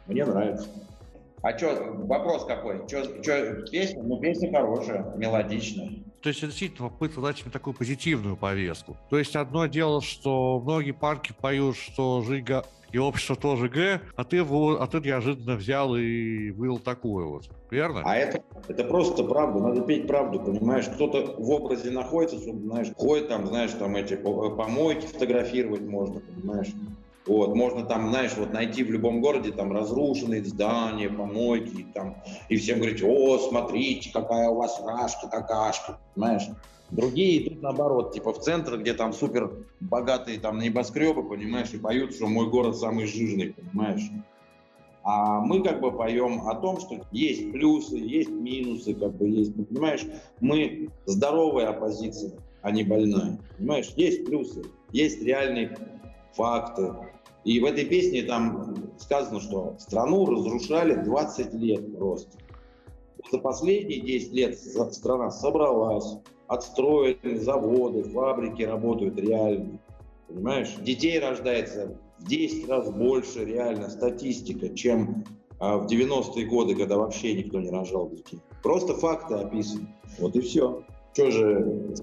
[0.07, 0.69] Мне нравится.
[1.43, 2.87] А что, вопрос какой?
[2.89, 4.03] Что, что, песня?
[4.03, 5.91] Ну, песня хорошая, мелодичная.
[6.27, 8.97] То есть, действительно, попытка дать им такую позитивную повестку.
[9.11, 14.25] То есть, одно дело, что многие панки поют, что Жига и общество тоже Г, а
[14.25, 17.49] ты, а ты неожиданно взял и вывел такую вот.
[17.71, 18.03] Верно?
[18.05, 19.61] А это, это просто правда.
[19.61, 20.87] Надо петь правду, понимаешь?
[20.87, 26.73] Кто-то в образе находится, знаешь, ходит там, знаешь, там эти помойки фотографировать можно, понимаешь?
[27.27, 32.17] Вот, можно там, знаешь, вот найти в любом городе там разрушенные здания, помойки, там,
[32.49, 36.49] и всем говорить, о, смотрите, какая у вас рашка, какашка, понимаешь?
[36.91, 42.15] Другие идут наоборот, типа в центр, где там супер богатые там небоскребы, понимаешь, и поют,
[42.15, 44.09] что мой город самый жирный, понимаешь.
[45.03, 49.57] А мы как бы поем о том, что есть плюсы, есть минусы, как бы есть,
[49.57, 50.05] ну, понимаешь,
[50.41, 54.63] мы здоровая оппозиция, а не больная, понимаешь, есть плюсы,
[54.93, 55.77] есть реальные
[56.37, 56.95] факты.
[57.45, 62.39] И в этой песне там сказано, что страну разрушали 20 лет просто.
[63.31, 69.79] За последние 10 лет страна собралась, отстроены заводы, фабрики работают реально.
[70.29, 70.75] Понимаешь?
[70.81, 75.25] Детей рождается в 10 раз больше реально статистика, чем
[75.59, 78.41] а, в 90-е годы, когда вообще никто не рожал детей.
[78.63, 79.89] Просто факты описаны.
[80.19, 80.83] Вот и все.
[81.13, 81.95] Что же,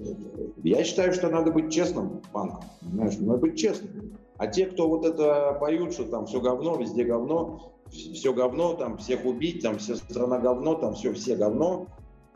[0.64, 2.64] я считаю, что надо быть честным панком.
[2.80, 3.16] Понимаешь?
[3.18, 4.18] Надо быть честным.
[4.36, 8.98] А те, кто вот это поют, что там все говно, везде говно, все говно, там
[8.98, 11.86] всех убить, там вся страна говно, там все, все говно,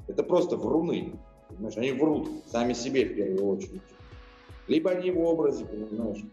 [0.07, 1.19] это просто вруны.
[1.49, 3.83] Понимаешь, они врут сами себе в первую очередь.
[4.69, 6.25] Либо они в образе, понимаешь,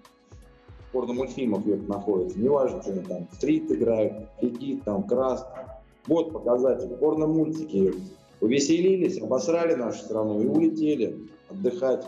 [0.92, 2.40] порно-мультфильмов это находится.
[2.40, 5.46] Неважно, что они там стрит играют, фигит, там, крас.
[6.08, 6.90] Вот показатель.
[6.96, 7.94] Порно-мультики.
[8.40, 12.06] Повеселились, обосрали нашу страну и улетели отдыхать.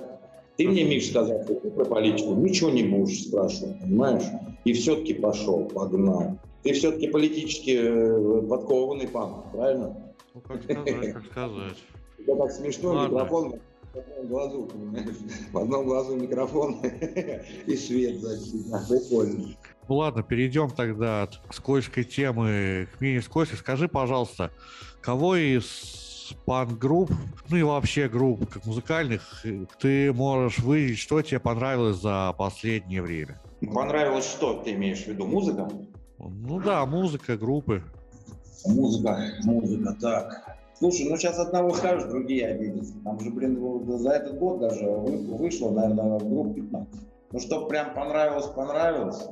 [0.58, 4.24] Ты мне, Миш, сказал, что ты про политику ничего не будешь спрашивать, понимаешь?
[4.66, 6.40] И все-таки пошел, погнал.
[6.64, 10.14] Ты все-таки политически э, подкованный пан, правильно?
[10.34, 11.78] Ну, как сказать, как сказать.
[12.20, 13.14] Это так смешно, Ладно.
[13.14, 13.60] микрофон
[13.94, 15.16] в одном глазу, понимаешь?
[15.52, 16.82] В одном глазу микрофон
[17.68, 18.84] и свет защита.
[18.90, 19.56] Прикольно.
[19.88, 23.60] Ну ладно, перейдем тогда от скользкой темы к менее скользкой.
[23.60, 24.52] Скажи, пожалуйста,
[25.02, 26.07] кого из
[26.46, 27.12] панк-групп,
[27.50, 29.44] ну и вообще групп как музыкальных,
[29.80, 33.40] ты можешь выделить, что тебе понравилось за последнее время?
[33.74, 35.26] Понравилось что, ты имеешь в виду?
[35.26, 35.70] Музыка?
[36.20, 37.84] Ну да, музыка, группы.
[38.66, 40.58] Музыка, музыка, так.
[40.78, 42.94] Слушай, ну сейчас одного скажешь, другие обидятся.
[43.04, 43.60] Там же, блин,
[43.98, 47.02] за этот год даже вышло, наверное, групп 15.
[47.32, 49.28] Ну, чтоб прям понравилось, понравилось,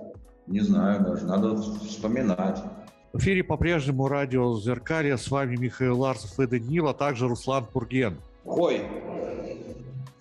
[0.47, 2.62] не знаю даже, надо вспоминать.
[3.15, 5.17] В эфире по-прежнему радио «Зеркалье».
[5.17, 8.17] С вами Михаил Ларсов и Даниил, а также Руслан Пурген.
[8.43, 8.82] Ой,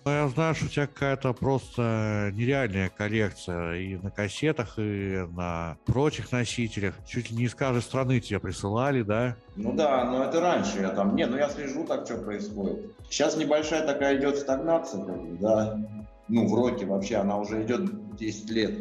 [0.05, 5.75] ну, я знаю, что у тебя какая-то просто нереальная коллекция и на кассетах, и на
[5.85, 6.95] прочих носителях.
[7.05, 9.35] Чуть ли не из каждой страны тебе присылали, да?
[9.57, 11.17] Ну да, но это раньше я там...
[11.17, 12.95] Не, ну я слежу так, что происходит.
[13.09, 15.03] Сейчас небольшая такая идет стагнация,
[15.41, 15.77] да.
[16.29, 18.71] Ну, в роке вообще она уже идет 10 лет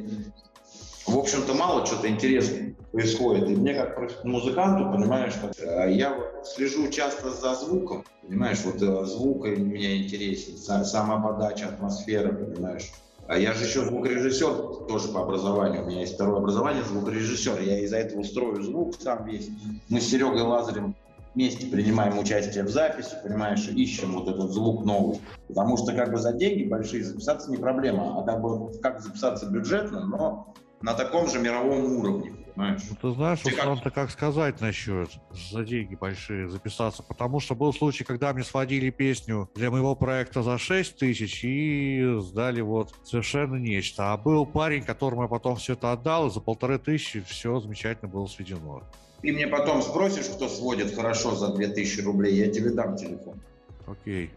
[1.07, 3.49] в общем-то, мало что-то интересного происходит.
[3.49, 9.05] И мне как музыканту, понимаешь, как, э, я слежу часто за звуком, понимаешь, вот э,
[9.05, 12.91] звук меня интересен, сама подача, атмосфера, понимаешь.
[13.27, 15.83] А я же еще звукорежиссер тоже по образованию.
[15.83, 17.61] У меня есть второе образование звукорежиссер.
[17.61, 19.49] Я из-за этого строю звук сам весь.
[19.89, 20.95] Мы с Серегой Лазарем
[21.35, 25.21] вместе принимаем участие в записи, понимаешь, ищем вот этот звук новый.
[25.49, 29.47] Потому что как бы за деньги большие записаться не проблема, а как бы как записаться
[29.47, 30.55] бюджетно, но
[30.85, 32.83] на таком же мировом уровне, понимаешь?
[32.91, 33.95] Ну, ты знаешь, ты Руслан-то как...
[33.95, 35.09] как сказать насчет
[35.51, 40.43] за деньги большие записаться, потому что был случай, когда мне сводили песню для моего проекта
[40.43, 44.13] за 6 тысяч и сдали вот совершенно нечто.
[44.13, 48.11] А был парень, которому я потом все это отдал, и за полторы тысячи все замечательно
[48.11, 48.83] было сведено.
[49.23, 53.41] Ты мне потом спросишь, кто сводит хорошо за 2000 рублей, я тебе дам телефон.
[53.87, 54.31] Окей.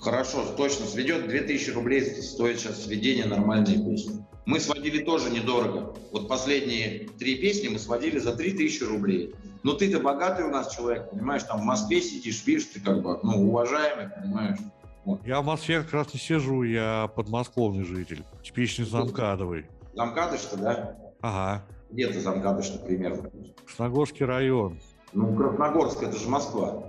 [0.00, 1.28] Хорошо, точно сведет.
[1.28, 4.26] 2000 рублей стоит сейчас сведение нормальной песни.
[4.46, 5.92] Мы сводили тоже недорого.
[6.12, 9.34] Вот последние три песни мы сводили за 3000 рублей.
[9.64, 13.18] Но ты-то богатый у нас человек, понимаешь, там в Москве сидишь, видишь, ты как бы,
[13.24, 14.58] ну, уважаемый, понимаешь.
[15.04, 15.26] Вот.
[15.26, 19.66] Я в Москве как раз не сижу, я подмосковный житель, типичный замкадовый.
[19.94, 20.96] Замкадыш-то, да?
[21.20, 21.66] Ага.
[21.90, 23.28] Где ты замкадыш-то примерно?
[23.64, 24.78] Красногорский район.
[25.12, 26.84] Ну, Красногорск, это же Москва.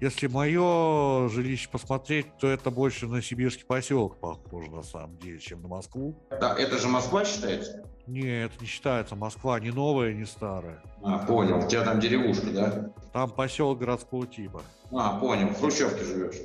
[0.00, 5.60] Если мое жилище посмотреть, то это больше на сибирский поселок похоже на самом деле, чем
[5.60, 6.16] на Москву.
[6.30, 7.84] Да, это же Москва считается?
[8.06, 9.14] Нет, не считается.
[9.14, 10.82] Москва не новая, не старая.
[11.02, 11.58] А, понял.
[11.58, 12.92] У тебя там деревушка, да?
[13.12, 14.62] Там поселок городского типа.
[14.90, 15.48] А, понял.
[15.48, 16.36] В Хрущевке живешь?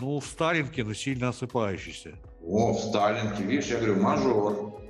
[0.00, 2.14] Ну, в Сталинке, но сильно осыпающийся.
[2.44, 3.42] О, в Сталинке.
[3.42, 4.80] Видишь, я говорю, мажор.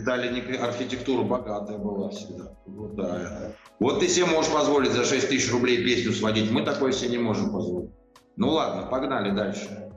[0.00, 2.56] Сталине архитектура богатая была всегда.
[2.66, 3.52] Вот, да.
[3.78, 7.18] Вот ты себе можешь позволить за 6 тысяч рублей песню сводить, мы такое себе не
[7.18, 7.90] можем позволить.
[8.36, 9.90] Ну ладно, погнали дальше.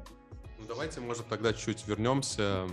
[0.59, 2.67] Ну давайте, может, тогда чуть вернемся.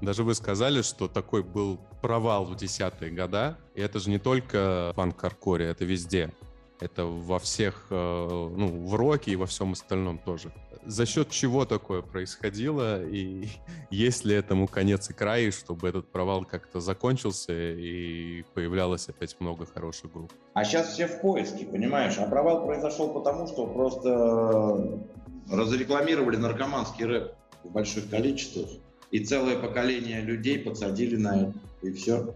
[0.00, 3.58] Даже вы сказали, что такой был провал в десятые года.
[3.74, 6.32] И это же не только панк-каркоре, это везде.
[6.80, 10.52] Это во всех, э, ну, в роке и во всем остальном тоже
[10.88, 13.48] за счет чего такое происходило, и
[13.90, 19.66] есть ли этому конец и край, чтобы этот провал как-то закончился и появлялось опять много
[19.66, 20.32] хороших групп?
[20.54, 22.18] А сейчас все в поиске, понимаешь?
[22.18, 24.98] А провал произошел потому, что просто
[25.50, 28.70] разрекламировали наркоманский рэп в больших количествах,
[29.10, 32.34] и целое поколение людей подсадили на это, и все.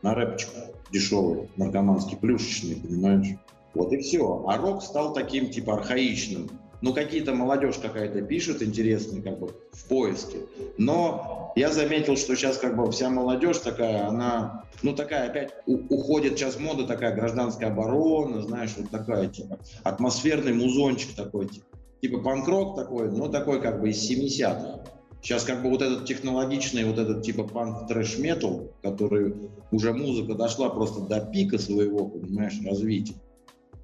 [0.00, 0.48] На рэпчик
[0.90, 3.36] дешевый, наркоманский, плюшечный, понимаешь?
[3.74, 4.44] Вот и все.
[4.46, 6.50] А рок стал таким, типа, архаичным
[6.84, 10.40] ну, какие-то молодежь какая-то пишет интересные, как бы, в поиске.
[10.76, 16.36] Но я заметил, что сейчас как бы вся молодежь такая, она, ну, такая опять уходит
[16.36, 21.66] сейчас мода такая гражданская оборона, знаешь, вот такая, типа, атмосферный музончик такой, типа,
[22.02, 24.84] типа панк-рок такой, но такой как бы из 70-х.
[25.22, 29.34] Сейчас как бы вот этот технологичный, вот этот типа панк трэш метал, который
[29.70, 33.14] уже музыка дошла просто до пика своего, понимаешь, развития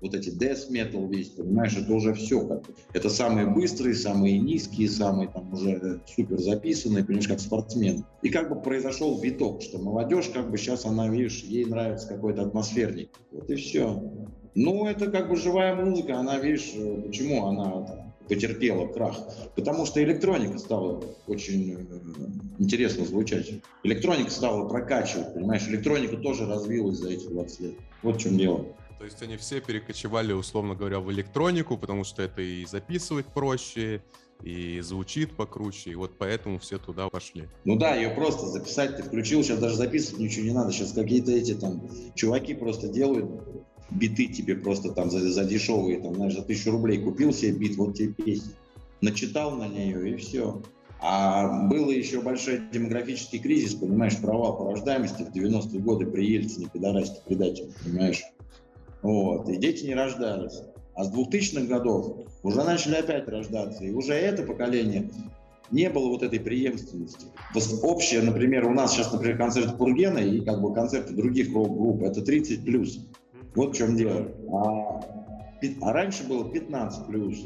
[0.01, 4.89] вот эти death metal весь, понимаешь, это уже все как Это самые быстрые, самые низкие,
[4.89, 8.05] самые там уже супер записанные, понимаешь, как спортсмен.
[8.23, 12.43] И как бы произошел виток, что молодежь как бы сейчас она, видишь, ей нравится какой-то
[12.43, 13.11] атмосферник.
[13.31, 14.03] Вот и все.
[14.55, 16.73] Ну, это как бы живая музыка, она, видишь,
[17.05, 19.17] почему она там, потерпела крах?
[19.55, 21.99] Потому что электроника стала очень э,
[22.59, 23.51] интересно звучать.
[23.85, 27.75] Электроника стала прокачивать, понимаешь, электроника тоже развилась за эти 20 лет.
[28.03, 28.67] Вот в чем дело.
[29.01, 34.03] То есть они все перекочевали, условно говоря, в электронику, потому что это и записывать проще,
[34.43, 37.49] и звучит покруче, и вот поэтому все туда пошли.
[37.65, 41.33] Ну да, ее просто записать ты включил, сейчас даже записывать ничего не надо, сейчас какие-то
[41.33, 43.31] эти там чуваки просто делают
[43.91, 47.77] биты тебе просто там за, за дешевые, там, знаешь, за тысячу рублей купил себе бит,
[47.77, 48.53] вот тебе песня.
[49.01, 50.61] начитал на нее и все.
[51.01, 56.68] А был еще большой демографический кризис, понимаешь, провал по рождаемости в 90-е годы при Ельцине,
[56.70, 58.22] пидорасте, предатель, понимаешь?
[59.03, 60.61] Вот, и дети не рождались.
[60.94, 63.84] А с 2000-х годов уже начали опять рождаться.
[63.84, 65.11] И уже это поколение
[65.70, 67.26] не было вот этой преемственности.
[67.82, 72.22] Общее, например, у нас сейчас, например, концерт Пургена и как бы концерты других рок-групп, это
[72.22, 73.07] 30 плюс.
[73.55, 74.28] Вот в чем дело.
[74.53, 75.01] А,
[75.82, 77.38] а раньше было 15 плюс,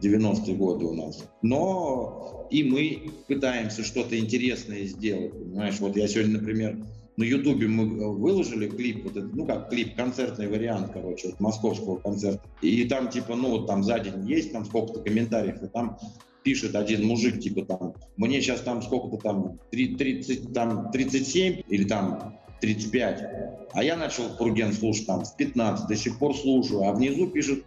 [0.00, 1.24] 90-е годы у нас.
[1.42, 5.78] Но и мы пытаемся что-то интересное сделать, понимаешь?
[5.80, 6.76] Вот я сегодня, например,
[7.16, 11.40] на Ютубе мы э, выложили клип, вот этот, ну как клип, концертный вариант, короче, вот
[11.40, 12.42] московского концерта.
[12.60, 15.98] И там типа, ну вот там за день есть там сколько-то комментариев, и там
[16.42, 22.38] пишет один мужик, типа там, мне сейчас там сколько-то там, 30, там 37 или там
[22.60, 23.22] 35,
[23.72, 27.64] а я начал Пурген слушать там в 15, до сих пор слушаю, а внизу пишет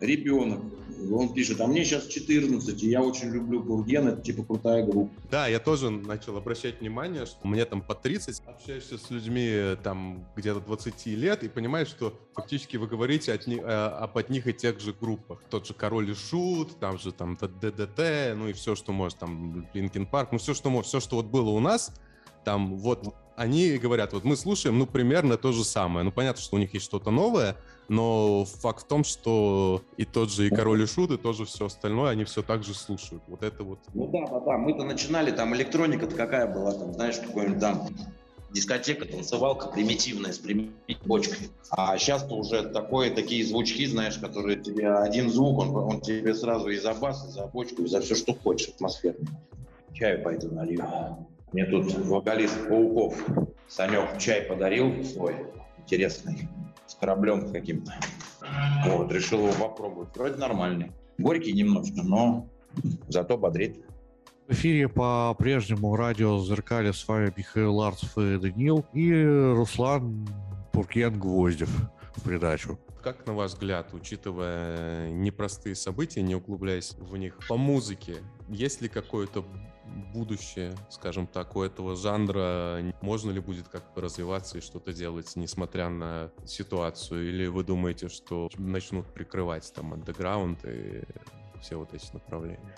[0.00, 0.60] ребенок,
[1.12, 5.12] он пишет, а мне сейчас 14, и я очень люблю Пурген, это типа крутая группа.
[5.30, 10.26] Да, я тоже начал обращать внимание, что мне там по 30, общаешься с людьми там
[10.36, 14.80] где-то 20 лет и понимаешь, что фактически вы говорите от, э, об одних и тех
[14.80, 15.42] же группах.
[15.48, 19.66] Тот же Король и Шут, там же там ДДТ, ну и все, что может, там
[19.72, 21.92] Linkin Park, ну все, что может, все, что вот было у нас,
[22.44, 26.04] там вот они говорят, вот мы слушаем, ну, примерно то же самое.
[26.04, 27.56] Ну, понятно, что у них есть что-то новое,
[27.90, 31.66] но факт в том, что и тот же и Король и Шут, и тоже все
[31.66, 33.20] остальное, они все так же слушают.
[33.26, 33.80] Вот это вот.
[33.94, 34.58] Ну да, да, да.
[34.58, 37.88] Мы-то начинали, там электроника-то какая была, там, знаешь, какой-нибудь там
[38.52, 41.48] дискотека, танцевалка примитивная, с примитивной бочкой.
[41.70, 46.68] А сейчас-то уже такое, такие звучки, знаешь, которые тебе один звук, он, он тебе сразу
[46.68, 49.26] и за бас, и за бочку, и за все, что хочешь, атмосферно.
[49.94, 50.84] Чаю пойду налью.
[51.52, 53.20] Мне тут вокалист Пауков
[53.66, 55.34] Санек чай подарил свой
[55.78, 56.48] интересный,
[56.86, 57.94] с кораблем каким-то.
[58.86, 60.16] Вот, решил его попробовать.
[60.16, 60.92] Вроде нормальный.
[61.18, 62.48] Горький немножко, но
[63.08, 63.78] зато бодрит.
[64.48, 69.12] В эфире по-прежнему радио «Зеркали» с вами Михаил Ларцев и Данил и
[69.54, 70.26] Руслан
[70.72, 71.70] Пуркен Гвоздев
[72.16, 72.78] в придачу.
[73.02, 78.16] Как, на ваш взгляд, учитывая непростые события, не углубляясь в них, по музыке,
[78.48, 79.44] есть ли какое-то
[80.14, 82.78] будущее, скажем так, у этого жанра?
[83.00, 87.28] Можно ли будет как-то развиваться и что-то делать, несмотря на ситуацию?
[87.28, 91.02] Или вы думаете, что начнут прикрывать там андеграунд и
[91.60, 92.74] все вот эти направления?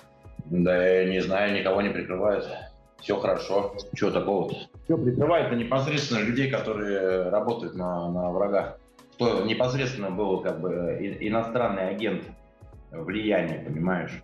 [0.46, 2.48] Да, я не знаю, никого не прикрывают.
[3.00, 3.74] Все хорошо.
[3.94, 4.56] Чего такого-то?
[4.84, 8.76] Все прикрывает непосредственно людей, которые работают на, на врага.
[9.14, 12.24] Кто непосредственно был как бы иностранный агент
[12.90, 14.22] влияния, понимаешь?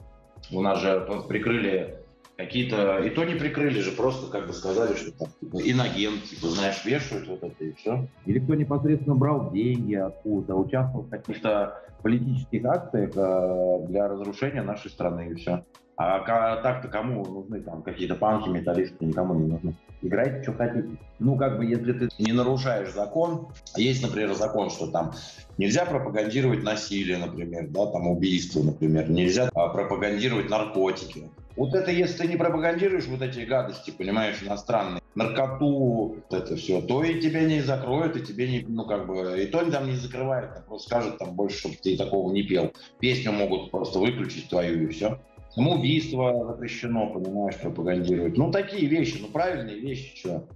[0.52, 1.97] У нас же прикрыли
[2.38, 6.46] какие-то, и то не прикрыли же, просто как бы сказали, что там, типа, иногент, типа,
[6.46, 8.06] знаешь, вешают вот это и все.
[8.26, 14.88] Или кто непосредственно брал деньги откуда, участвовал в каких-то политических акциях э, для разрушения нашей
[14.88, 15.64] страны и все.
[15.96, 16.20] А
[16.62, 19.74] так-то кому нужны там какие-то панки, металлисты, никому не нужны.
[20.00, 20.90] Играйте, что хотите.
[21.18, 25.12] Ну, как бы, если ты не нарушаешь закон, есть, например, закон, что там
[25.58, 31.28] нельзя пропагандировать насилие, например, да, там убийство, например, нельзя а, пропагандировать наркотики.
[31.58, 36.80] Вот это, если ты не пропагандируешь вот эти гадости, понимаешь, иностранные, наркоту, вот это все,
[36.80, 39.96] то и тебя не закроют, и тебе не, ну, как бы, и то там не
[39.96, 42.72] закрывают, а просто скажут там больше, чтобы ты такого не пел.
[43.00, 45.20] Песню могут просто выключить твою, и все.
[45.50, 48.36] Самоубийство запрещено, понимаешь, пропагандировать.
[48.36, 50.46] Ну, такие вещи, ну, правильные вещи, что?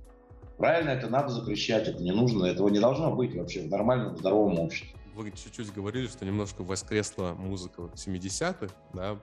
[0.56, 4.60] Правильно, это надо запрещать, это не нужно, этого не должно быть вообще в нормальном, здоровом
[4.60, 9.18] обществе вы чуть-чуть говорили, что немножко воскресла музыка 70-х, да,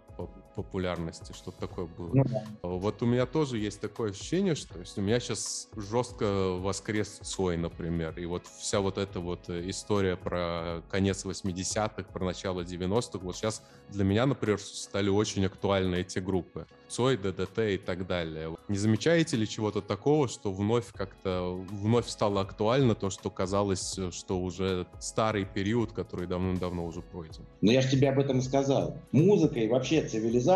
[0.64, 2.12] популярности, что-то такое было.
[2.14, 2.44] Ну, да.
[2.64, 7.20] Вот у меня тоже есть такое ощущение, что то есть у меня сейчас жестко воскрес
[7.22, 13.20] Цой, например, и вот вся вот эта вот история про конец 80-х, про начало 90-х,
[13.20, 16.68] вот сейчас для меня, например, стали очень актуальны эти группы.
[16.90, 18.56] Цой, ДДТ и так далее.
[18.68, 24.40] Не замечаете ли чего-то такого, что вновь как-то, вновь стало актуально то, что казалось, что
[24.40, 27.46] уже старый период, который давно-давно уже пройден?
[27.62, 28.98] Ну, я же тебе об этом и сказал.
[29.12, 30.49] Музыка и вообще цивилизация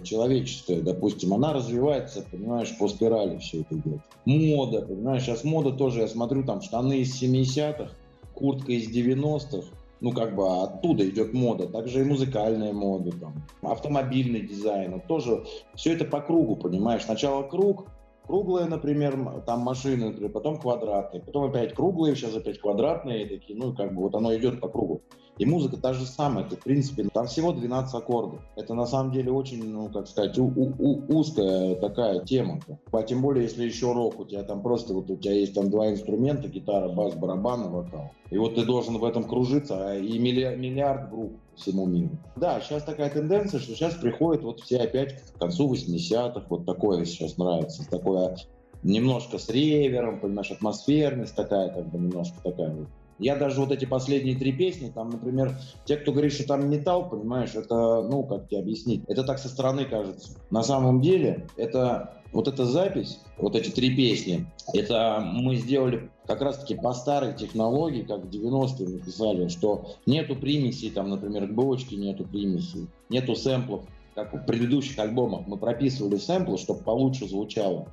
[0.00, 4.00] человеческая, допустим, она развивается, понимаешь, по спирали все это идет.
[4.24, 7.90] Мода, понимаешь, сейчас мода тоже, я смотрю, там штаны из 70-х,
[8.34, 9.66] куртка из 90-х,
[10.00, 15.92] ну, как бы оттуда идет мода, также и музыкальная мода, там, автомобильный дизайн, тоже все
[15.92, 17.86] это по кругу, понимаешь, сначала круг,
[18.26, 23.74] круглые, например, там машины, например, потом квадратные, потом опять круглые, сейчас опять квадратные, такие, ну,
[23.74, 25.02] как бы вот оно идет по кругу.
[25.38, 28.40] И музыка та же самая, это, в принципе, там всего 12 аккордов.
[28.54, 32.60] Это, на самом деле, очень, ну, как сказать, у- у- узкая такая тема.
[32.92, 35.70] А тем более, если еще рок, у тебя там просто, вот у тебя есть там
[35.70, 38.12] два инструмента, гитара, бас, барабан и вокал.
[38.30, 42.10] И вот ты должен в этом кружиться, а и миллиард, миллиард групп всему миру.
[42.36, 47.04] Да, сейчас такая тенденция, что сейчас приходят вот все опять к концу 80-х, вот такое
[47.04, 48.36] сейчас нравится, такое
[48.82, 52.88] немножко с ревером, понимаешь, атмосферность такая, как бы немножко такая вот.
[53.18, 57.08] Я даже вот эти последние три песни, там, например, те, кто говорит, что там металл,
[57.08, 60.32] понимаешь, это, ну, как тебе объяснить, это так со стороны кажется.
[60.50, 66.40] На самом деле, это вот эта запись, вот эти три песни, это мы сделали как
[66.40, 71.96] раз-таки по старой технологии, как в 90-е написали, что нету примесей, там, например, к бочке
[71.96, 73.82] нету примесей, нету сэмплов,
[74.14, 77.88] как в предыдущих альбомах мы прописывали сэмплы, чтобы получше звучало,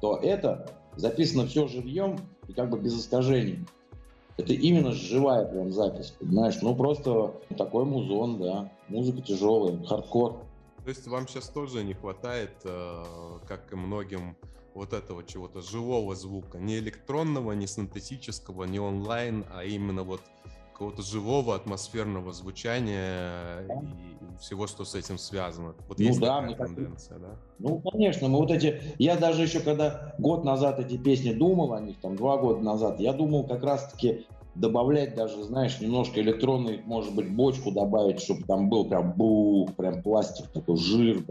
[0.00, 2.18] то это записано все живьем
[2.48, 3.66] и как бы без искажений.
[4.36, 6.62] Это именно живая прям запись, понимаешь?
[6.62, 8.72] Ну, просто такой музон, да.
[8.88, 10.40] Музыка тяжелая, хардкор.
[10.84, 13.04] То есть вам сейчас тоже не хватает, э,
[13.46, 14.36] как и многим,
[14.74, 20.20] вот этого чего-то живого звука, не электронного, не синтетического, не онлайн, а именно вот
[20.72, 25.74] какого-то живого атмосферного звучания и всего, что с этим связано.
[25.88, 27.28] Вот Ну есть да, такая мы так- тенденция, да?
[27.58, 28.80] Ну, конечно, мы вот эти...
[28.98, 33.00] Я даже еще когда год назад эти песни думал о них, там, два года назад,
[33.00, 38.68] я думал как раз-таки добавлять даже, знаешь, немножко электронный, может быть, бочку добавить, чтобы там
[38.68, 41.24] был прям бух, прям пластик такой, жир.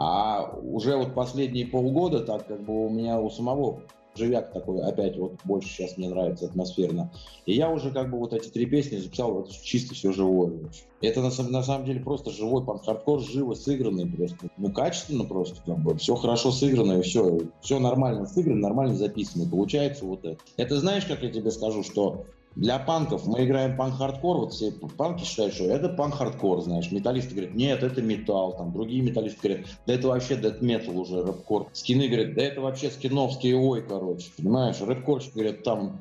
[0.00, 3.82] А уже вот последние полгода, так как бы у меня у самого
[4.14, 7.12] живяк такой, опять вот больше сейчас мне нравится атмосферно.
[7.44, 10.70] И я уже как бы вот эти три песни записал вот чисто все живое.
[11.02, 14.48] Это на, на самом деле просто живой панк-хардкор, живо сыгранный просто.
[14.56, 19.50] Ну, качественно просто, как бы, все хорошо сыграно, и все, все нормально сыграно, нормально записано.
[19.50, 20.38] Получается вот это.
[20.56, 22.24] Это знаешь, как я тебе скажу, что
[22.56, 26.90] для панков мы играем панк-хардкор, вот все панки считают, что это панк-хардкор, знаешь.
[26.90, 31.24] Металлисты говорят, нет, это металл, там другие металлисты говорят, да это вообще дэт метал уже,
[31.24, 31.68] рэпкор.
[31.72, 34.80] Скины говорят, да это вообще скиновские ой, короче, понимаешь.
[34.80, 36.00] Рэпкорщики говорят, там,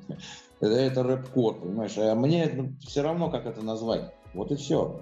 [0.60, 1.98] это, это рэпкор, понимаешь.
[1.98, 4.12] А мне все равно, как это назвать.
[4.34, 5.00] Вот и все.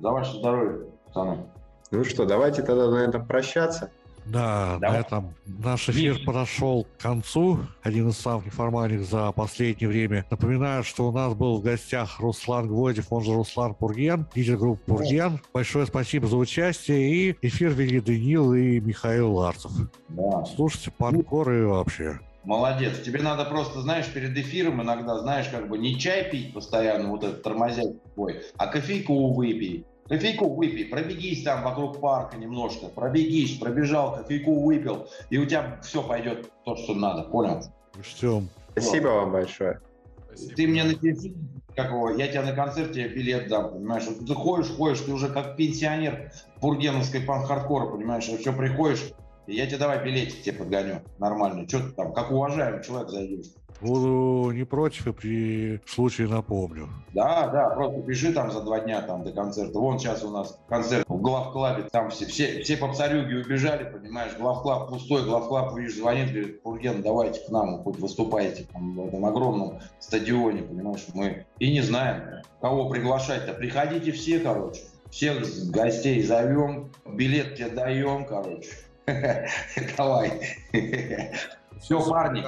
[0.00, 1.46] За ваше здоровье, пацаны.
[1.90, 3.90] Ну что, давайте тогда на этом прощаться.
[4.24, 4.96] Да, Давай.
[4.96, 6.24] на этом наш эфир Миш.
[6.24, 7.60] подошел к концу.
[7.82, 10.24] Один из самых неформальных за последнее время.
[10.30, 14.82] Напоминаю, что у нас был в гостях Руслан Гвоздев, он же Руслан Пурген, лидер группы
[14.86, 15.40] Пурген.
[15.52, 17.12] Большое спасибо за участие.
[17.30, 19.72] И эфир вели Даниил и Михаил Ларцев.
[20.08, 20.44] Да.
[20.44, 22.20] Слушайте паркор и вообще.
[22.44, 23.00] Молодец.
[23.00, 27.22] Тебе надо просто, знаешь, перед эфиром иногда, знаешь, как бы не чай пить постоянно, вот
[27.22, 29.86] этот тормозящий твой, а кофейку выпей.
[30.08, 36.02] Кофейку выпей, пробегись там вокруг парка немножко, пробегись, пробежал, кофейку выпил, и у тебя все
[36.02, 37.62] пойдет то, что надо, понял?
[38.02, 38.48] Ждем.
[38.72, 39.80] Спасибо вам большое.
[40.26, 40.54] Спасибо.
[40.54, 41.34] Ты мне напиши,
[41.76, 44.04] как его, я тебе на концерте билет дам, понимаешь?
[44.06, 48.24] Вот Ты ходишь, ходишь, ты уже как пенсионер бургеновской панк-хардкора, понимаешь?
[48.24, 49.12] Все приходишь,
[49.46, 51.68] и я тебе давай билетик тебе подгоню, нормально.
[51.68, 53.46] Что ты там, как уважаемый человек зайдешь.
[53.82, 56.88] Буду не против и при случае напомню.
[57.12, 59.76] Да, да, просто пиши там за два дня там до концерта.
[59.78, 64.88] Вон сейчас у нас концерт в главклабе, там все, все, все попсарюги убежали, понимаешь, главклаб
[64.88, 69.80] пустой, главклаб, видишь, звонит, говорит, Пурген, давайте к нам, хоть выступайте там, в этом огромном
[69.98, 73.52] стадионе, понимаешь, мы и не знаем, кого приглашать-то.
[73.54, 74.80] Приходите все, короче,
[75.10, 78.70] всех гостей зовем, билет тебе даем, короче.
[79.96, 80.40] Давай.
[81.82, 82.44] Все, парни,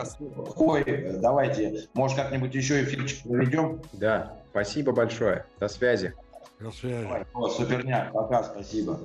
[0.57, 3.83] ой, давайте, может, как-нибудь еще эфирчик проведем?
[3.93, 5.45] Да, спасибо большое.
[5.59, 6.15] До связи.
[6.61, 7.03] До связи.
[7.03, 8.97] Давай, о, суперняк, пока, спасибо.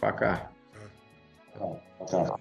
[0.00, 0.50] Пока.
[1.98, 2.36] Пока.